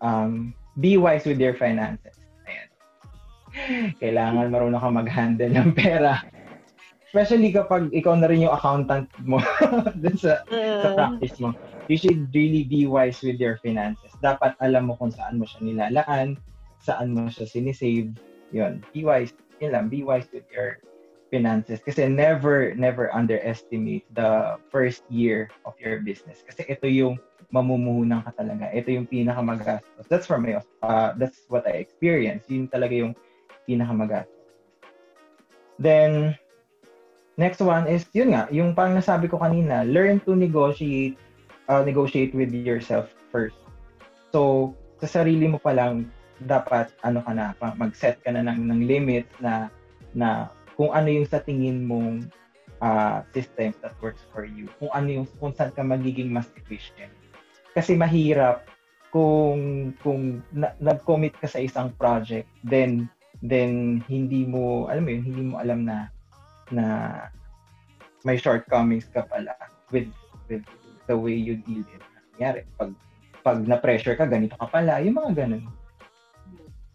[0.00, 0.30] um,
[0.80, 2.16] be wise with your finances.
[2.48, 2.68] Ayan.
[4.02, 6.24] Kailangan marunong ka mag-handle ng pera.
[7.12, 9.36] Especially kapag ikaw na rin yung accountant mo
[10.02, 10.96] dun sa, sa Mm.
[10.96, 11.52] practice mo.
[11.92, 14.16] You should really be wise with your finances.
[14.24, 16.40] Dapat alam mo kung saan mo siya nilalaan,
[16.80, 18.16] saan mo siya sinisave.
[18.56, 18.80] Yun.
[18.96, 19.36] Be wise.
[19.60, 19.84] Yun lang.
[19.92, 20.80] Be wise with your
[21.28, 21.84] finances.
[21.84, 26.40] Kasi never, never underestimate the first year of your business.
[26.48, 27.20] Kasi ito yung
[27.52, 28.72] mamumuhunan ka talaga.
[28.72, 30.08] Ito yung pinakamagastos.
[30.08, 30.56] That's for me.
[30.80, 32.48] Uh, that's what I experienced.
[32.48, 33.12] Yun talaga yung
[33.68, 34.32] pinakamagastos.
[35.76, 36.34] Then,
[37.36, 41.20] next one is, yun nga, yung parang nasabi ko kanina, learn to negotiate,
[41.68, 43.56] uh, negotiate with yourself first.
[44.32, 44.72] So,
[45.04, 46.08] sa sarili mo pa lang,
[46.42, 49.68] dapat ano ka na, mag-set ka na ng, ng limit na
[50.12, 52.28] na kung ano yung sa tingin mong
[52.82, 54.68] uh, system that works for you.
[54.80, 57.12] Kung ano yung kung saan ka magiging mas efficient.
[57.72, 58.68] Kasi mahirap
[59.12, 63.04] kung kung na, nag-commit ka sa isang project then
[63.44, 66.08] then hindi mo alam mo yun, hindi mo alam na
[66.72, 66.84] na
[68.24, 69.52] may shortcomings ka pala
[69.92, 70.08] with
[70.48, 70.64] with
[71.06, 72.02] the way you deal it.
[72.32, 72.96] Nangyari, pag
[73.42, 75.66] pag na-pressure ka, ganito ka pala, yung mga ganun.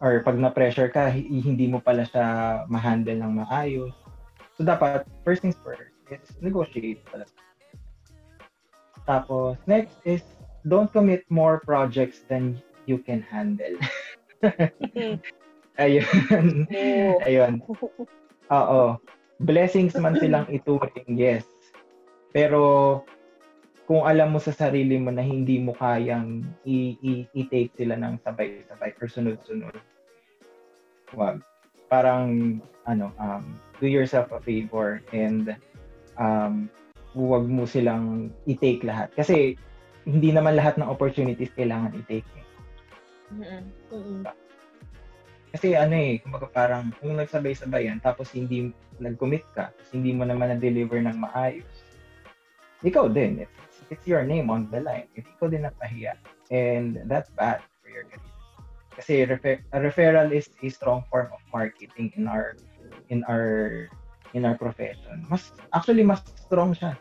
[0.00, 2.24] Or pag na-pressure ka, hi- hindi mo pala siya
[2.72, 3.92] ma-handle ng maayos.
[4.56, 7.28] So, dapat, first things first, is negotiate pala.
[9.04, 10.24] Tapos, next is,
[10.68, 13.76] don't commit more projects than you can handle.
[15.82, 16.66] Ayun.
[17.24, 17.54] Ayun.
[18.52, 18.82] Oo.
[19.38, 21.46] Blessings man silang ituring, yes.
[22.34, 23.02] Pero
[23.88, 28.20] kung alam mo sa sarili mo na hindi mo kayang i- i- i-take sila ng
[28.20, 29.72] sabay-sabay or sunod-sunod,
[31.16, 31.40] wag.
[31.88, 35.56] Parang, ano, um, do yourself a favor and
[36.20, 36.68] um,
[37.16, 39.08] huwag mo silang i-take lahat.
[39.16, 39.56] Kasi
[40.08, 42.24] hindi naman lahat ng opportunities kailangan i-take.
[43.28, 44.24] Mm-mm.
[45.52, 50.24] Kasi ano eh, kumbaga parang kung nagsabay-sabay yan, tapos hindi nag-commit ka, tapos hindi mo
[50.24, 51.68] naman na-deliver ng maayos,
[52.80, 53.44] ikaw din.
[53.44, 55.08] It's, it's your name on the line.
[55.12, 56.16] If ikaw din napahiya.
[56.48, 58.24] And that's bad for your career.
[58.98, 62.58] Kasi refer- a referral is a strong form of marketing in our
[63.14, 63.86] in our
[64.34, 65.22] in our profession.
[65.30, 66.98] Mas actually mas strong siya.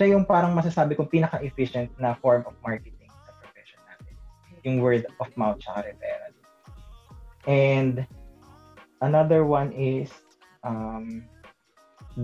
[0.00, 4.16] Siya yung parang masasabi kong pinaka-efficient na form of marketing sa profession natin.
[4.64, 6.32] Yung word of mouth tsaka referral.
[7.44, 8.08] And
[9.04, 10.08] another one is
[10.64, 11.28] um,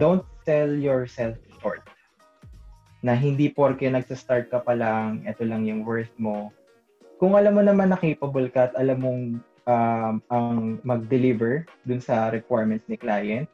[0.01, 1.85] don't sell yourself short.
[3.05, 6.49] Na hindi porke nagsa-start ka pa lang, ito lang yung worth mo.
[7.21, 9.23] Kung alam mo naman na capable ka at alam mong
[9.69, 13.45] um, ang mag-deliver dun sa requirements ni client,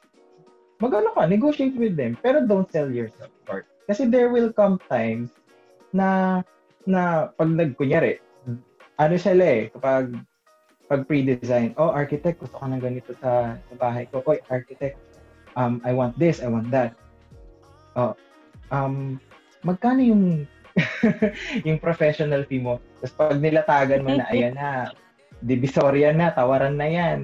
[0.82, 3.70] magano ka, negotiate with them, pero don't sell yourself short.
[3.86, 5.30] Kasi there will come times
[5.94, 6.42] na
[6.82, 8.18] na pag nagkunyari,
[8.98, 10.18] ano sila eh, kapag
[10.90, 14.20] pag pre-design, oh, architect, gusto ko ng ganito sa, sa bahay ko.
[14.26, 14.98] Oy, architect,
[15.56, 16.98] um, I want this, I want that.
[17.96, 18.12] Oh,
[18.74, 19.16] um,
[19.62, 20.24] magkano yung
[21.68, 22.82] yung professional fee mo?
[23.00, 24.92] Tapos pag nilatagan mo na, ayan na,
[25.40, 27.18] divisoria na, tawaran na yan.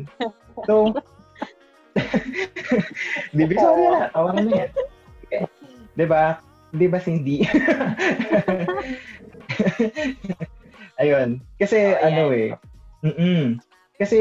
[0.64, 0.96] So,
[3.38, 4.70] divisoria na, tawaran na yan.
[5.96, 6.38] 'Di ba?
[6.74, 7.44] 'Di ba Cindy?
[11.02, 11.38] Ayun.
[11.58, 12.50] Kasi Oh, ano eh.
[13.06, 13.62] Mm-mm.
[13.98, 14.20] Kasi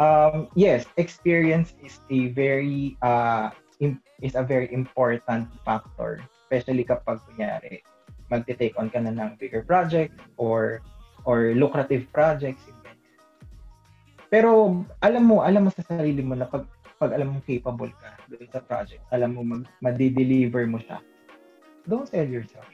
[0.00, 7.20] um yes, experience is a very uh im- is a very important factor, especially kapag
[7.28, 7.84] kunyari
[8.26, 10.82] magte-take on ka na ng bigger projects or
[11.28, 12.62] or lucrative projects.
[14.26, 16.66] Pero alam mo, alam mo sa sarili mo na pag
[16.96, 21.00] pag alam mo capable ka doon sa project, alam mo mag, ma-deliver mo siya.
[21.84, 22.66] Don't sell yourself.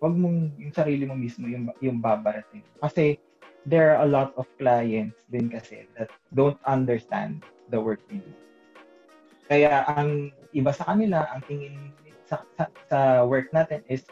[0.00, 2.64] Huwag mong yung sarili mo mismo yung yung babarating.
[2.80, 3.16] Kasi
[3.64, 8.32] there are a lot of clients din kasi that don't understand the work we do.
[9.46, 11.94] Kaya ang iba sa kanila, ang tingin
[12.26, 14.02] sa, sa, sa work natin is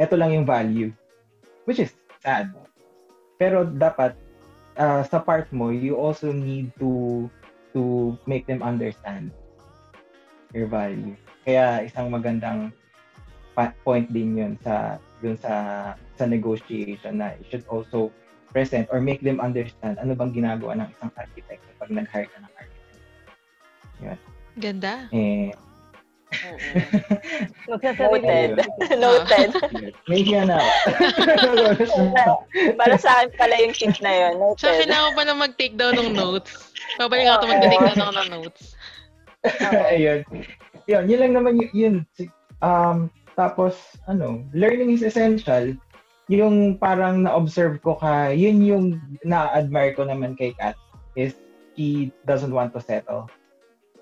[0.00, 0.90] ito lang yung value.
[1.68, 1.92] Which is
[2.24, 2.52] sad.
[3.36, 4.16] Pero dapat
[4.80, 7.28] uh, sa part mo, you also need to
[7.72, 9.30] to make them understand
[10.54, 11.14] your value.
[11.46, 12.74] Kaya isang magandang
[13.84, 15.52] point din yun sa dun sa
[16.16, 18.08] sa negotiation na you should also
[18.48, 22.52] present or make them understand ano bang ginagawa ng isang architect kapag nag-hire ka ng
[22.56, 22.80] architect.
[24.56, 24.94] Ganda.
[25.12, 25.52] Eh,
[27.70, 28.26] Magsasarili.
[28.26, 28.62] Noted.
[28.98, 29.50] Noted.
[30.06, 32.46] may hiya na ako.
[32.78, 34.34] Para sa akin pala yung tip na yun.
[34.58, 34.78] Sa Noted.
[34.86, 36.50] kailangan ko pa na mag-take down ng notes.
[36.98, 38.62] Babalik ako ito mag-take down ako ng notes.
[39.94, 40.20] Ayun.
[40.86, 42.06] Yun, yun lang naman yun.
[42.60, 43.08] Um,
[43.38, 45.72] tapos, ano, learning is essential.
[46.30, 48.84] Yung parang na-observe ko ka, yun yung
[49.26, 50.78] na-admire ko naman kay Kat
[51.18, 51.34] is
[51.74, 53.26] she doesn't want to settle.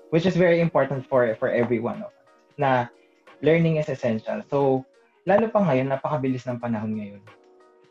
[0.09, 2.18] Which is very important for for everyone of us.
[2.59, 2.91] Na
[3.39, 4.43] learning is essential.
[4.51, 4.83] So,
[5.23, 7.23] lalo pa ngayon, napakabilis ng panahon ngayon.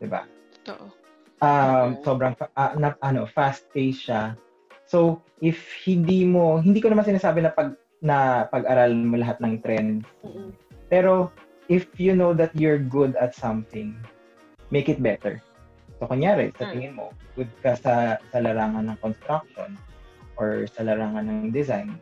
[0.05, 0.29] ba?
[0.61, 0.93] Totoo.
[1.39, 4.35] um, sobrang ah, na, ano, fast-paced siya.
[4.85, 9.59] So, if hindi mo, hindi ko naman sinasabi na pag na pag-aral mo lahat ng
[9.59, 10.07] trends.
[10.87, 11.31] Pero
[11.67, 13.93] if you know that you're good at something,
[14.71, 15.39] make it better.
[15.99, 16.71] So, kunyari, sa Mm.
[16.71, 19.75] tingin mo, good ka sa, sa larangan ng construction
[20.39, 21.99] or sa larangan ng design,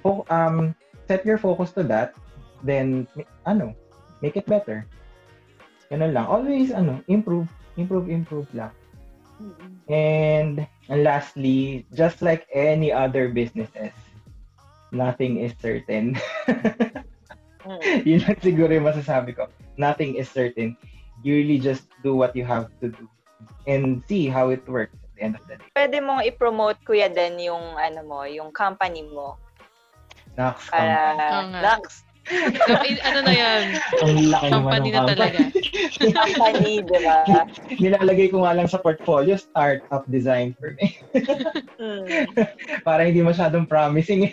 [0.00, 0.72] fo- um,
[1.06, 2.14] set your focus to that,
[2.62, 3.06] then,
[3.46, 3.74] ano,
[4.22, 4.86] make it better.
[5.90, 6.26] Ganun lang.
[6.26, 8.72] Always, ano, improve, improve, improve lang.
[9.90, 13.92] And And lastly, just like any other businesses,
[14.92, 16.20] nothing is certain.
[17.64, 18.04] Mm.
[18.08, 19.48] Yun lang siguro yung masasabi ko.
[19.80, 20.76] Nothing is certain.
[21.24, 23.08] You really just do what you have to do
[23.64, 25.68] and see how it works at the end of the day.
[25.72, 29.40] Pwede mong i-promote, Kuya Den, yung, ano mo, yung company mo.
[30.34, 31.50] Next, Para.
[31.62, 33.64] Lux, Eh, ano na yan?
[34.00, 35.38] ang laki naman Company ng na talaga.
[36.00, 37.16] company, di ba?
[37.84, 40.72] Nilalagay ko nga lang sa portfolio, startup design firm.
[40.80, 40.96] Eh,
[41.76, 42.06] Mm.
[42.88, 44.32] para hindi masyadong promising.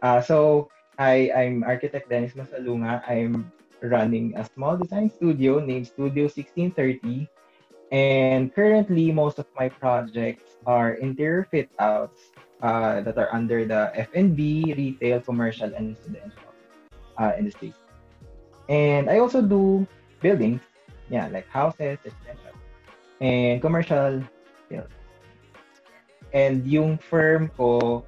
[0.00, 3.04] Ah, so, I, I'm architect Dennis Masalunga.
[3.04, 3.52] I'm
[3.84, 7.28] running a small design studio named Studio 1630.
[7.92, 12.29] And currently, most of my projects are interior fit outs
[12.62, 16.50] uh, that are under the F&B, retail, commercial, and residential
[17.20, 17.32] uh.
[18.68, 19.86] And I also do
[20.20, 20.60] buildings,
[21.10, 22.54] yeah, like houses, residential,
[23.20, 24.22] and commercial
[24.68, 24.94] buildings.
[26.32, 28.04] And yung firm ko,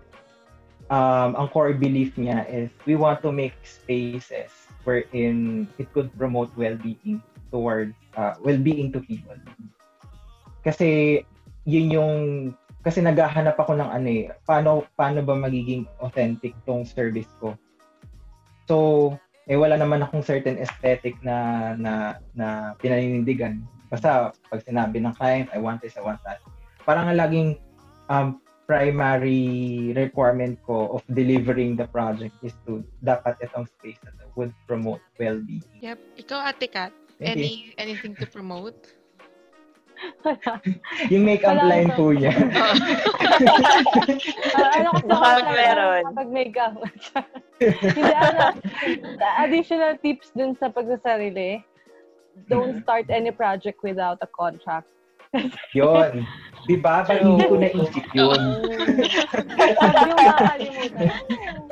[0.91, 4.53] um, ang core belief niya is we want to make spaces
[4.85, 9.35] wherein it could promote well-being towards uh, well-being to people.
[10.63, 11.23] Kasi
[11.67, 12.21] yun yung
[12.83, 17.55] kasi naghahanap ako ng ano eh, paano paano ba magiging authentic tong service ko.
[18.67, 18.77] So,
[19.47, 23.63] eh wala naman akong certain aesthetic na na na pinaninindigan.
[23.87, 26.43] Basta pag sinabi ng client, I want this, I want that.
[26.83, 27.63] Parang ang laging
[28.11, 34.55] um, primary requirement ko of delivering the project is to dapat itong space that would
[34.67, 35.63] promote well-being.
[35.85, 35.99] Yep.
[36.19, 39.02] Ikaw, Ate Kat, any anything to promote?
[41.13, 42.33] Yung make-up Wala line po niya.
[44.73, 46.03] Ano Baka ako meron.
[46.13, 46.75] kapag makeup.
[47.63, 48.43] Hindi, ano,
[49.39, 51.63] additional tips dun sa pagsasarili.
[52.49, 54.89] Don't start any project without a contract.
[55.73, 56.25] Yun.
[56.69, 57.03] Di ba?
[57.03, 58.41] Parang hindi ko naisip yun.
[59.81, 61.09] Yung makakalimutan.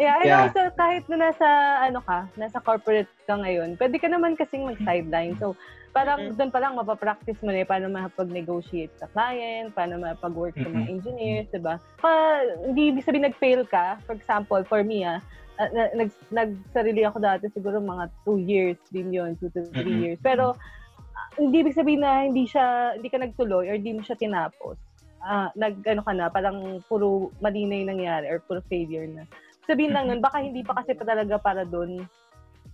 [0.01, 0.41] Yeah, and Yeah.
[0.49, 1.47] also, kahit na nasa,
[1.85, 5.37] ano ka, nasa corporate ka ngayon, pwede ka naman kasing mag-sideline.
[5.37, 5.55] So,
[5.91, 10.71] parang doon pa lang mapapractice mo na eh, paano makapag-negotiate sa client, paano makapag-work sa
[10.71, 11.83] mga engineers, di ba?
[11.99, 12.11] Pa,
[12.63, 13.99] hindi ibig sabihin nag-fail ka.
[14.07, 15.19] For example, for me, ah,
[15.59, 20.03] na- nag, nagsarili ako dati siguro mga two years din yon two to three Mhm.
[20.07, 20.21] years.
[20.23, 20.55] Pero,
[21.37, 24.79] hindi ibig sabihin na hindi siya, hindi ka nagtuloy or hindi mo siya tinapos.
[25.21, 29.29] Ah, nag, ano ka na, parang puro mali na yung nangyari or puro failure na.
[29.69, 32.09] Sabihin lang nun, baka hindi pa kasi pa talaga para doon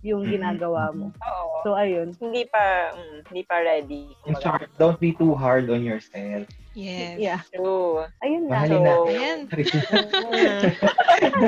[0.07, 1.11] yung ginagawa mo.
[1.11, 1.47] Oo.
[1.67, 2.15] So, ayun.
[2.15, 4.07] Hindi pa, mm, hindi pa ready.
[4.23, 6.47] In short, don't be too hard on yourself.
[6.77, 7.17] Yes.
[7.19, 7.41] Yeah.
[7.51, 8.05] True.
[8.23, 8.63] Ayun na.
[8.63, 9.17] Mahalin So, natin.
[9.17, 9.39] Ayan.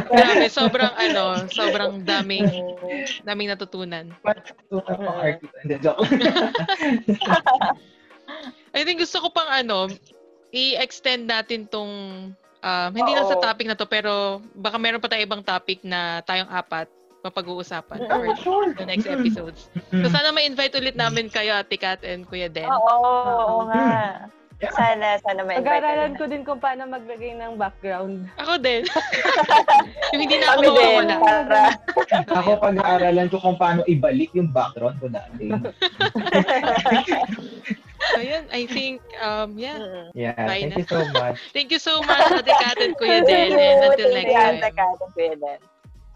[0.09, 2.49] Grabe, sobrang ano, sobrang daming
[3.29, 4.09] daming natutunan.
[5.63, 6.01] Hindi, joke.
[8.77, 9.85] I think gusto ko pang ano,
[10.49, 11.93] i-extend natin tong
[12.65, 13.43] um, hindi lang sa Oo.
[13.43, 16.89] topic na to pero baka meron pa tayong ibang topic na tayong apat
[17.19, 18.67] mapag-uusapan for Oh, sure.
[18.75, 19.67] the next episodes.
[19.91, 22.67] So sana ma-invite ulit namin kayo Ate Kat and Kuya Den.
[22.67, 24.27] Oo, oo nga.
[24.59, 28.27] Sana, sana ma-invite Pag-aaralan ka ko din kung paano maglagay ng background.
[28.35, 28.83] Ako din.
[30.11, 31.15] yung hindi na ako mawawala.
[31.23, 31.59] para,
[32.27, 35.47] Ako pag-aaralan ko kung paano ibalik yung background ko dati.
[38.09, 39.75] So yun, I think, um, yeah.
[39.77, 40.07] Mm.
[40.15, 41.37] Yeah, Bye thank you so much.
[41.51, 43.51] Thank you so much Ate Kat and Kuya Den.
[43.53, 44.55] And until Thank next you, time.
[44.55, 45.59] Ate Kat and Kuya Den.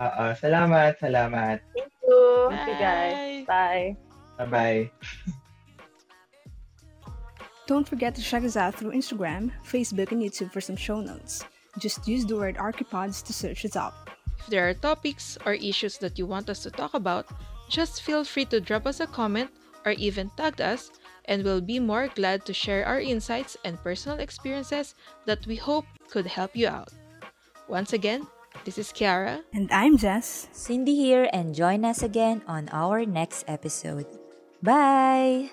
[0.03, 1.63] Oo, salamat, salamat.
[1.71, 2.19] Thank you.
[2.51, 3.47] Thank you, guys.
[3.47, 3.95] Bye.
[4.35, 4.43] Bye.
[4.43, 4.91] Bye-bye.
[7.71, 11.47] Don't forget to check us out through Instagram, Facebook, and YouTube for some show notes.
[11.79, 14.11] Just use the word Archipods to search us up.
[14.39, 17.31] If there are topics or issues that you want us to talk about,
[17.69, 19.49] just feel free to drop us a comment
[19.85, 20.91] or even tag us,
[21.25, 24.95] and we'll be more glad to share our insights and personal experiences
[25.25, 26.91] that we hope could help you out.
[27.69, 28.27] Once again,
[28.65, 29.43] this is Kiara.
[29.53, 30.47] And I'm Jess.
[30.51, 34.07] Cindy here and join us again on our next episode.
[34.61, 35.51] Bye!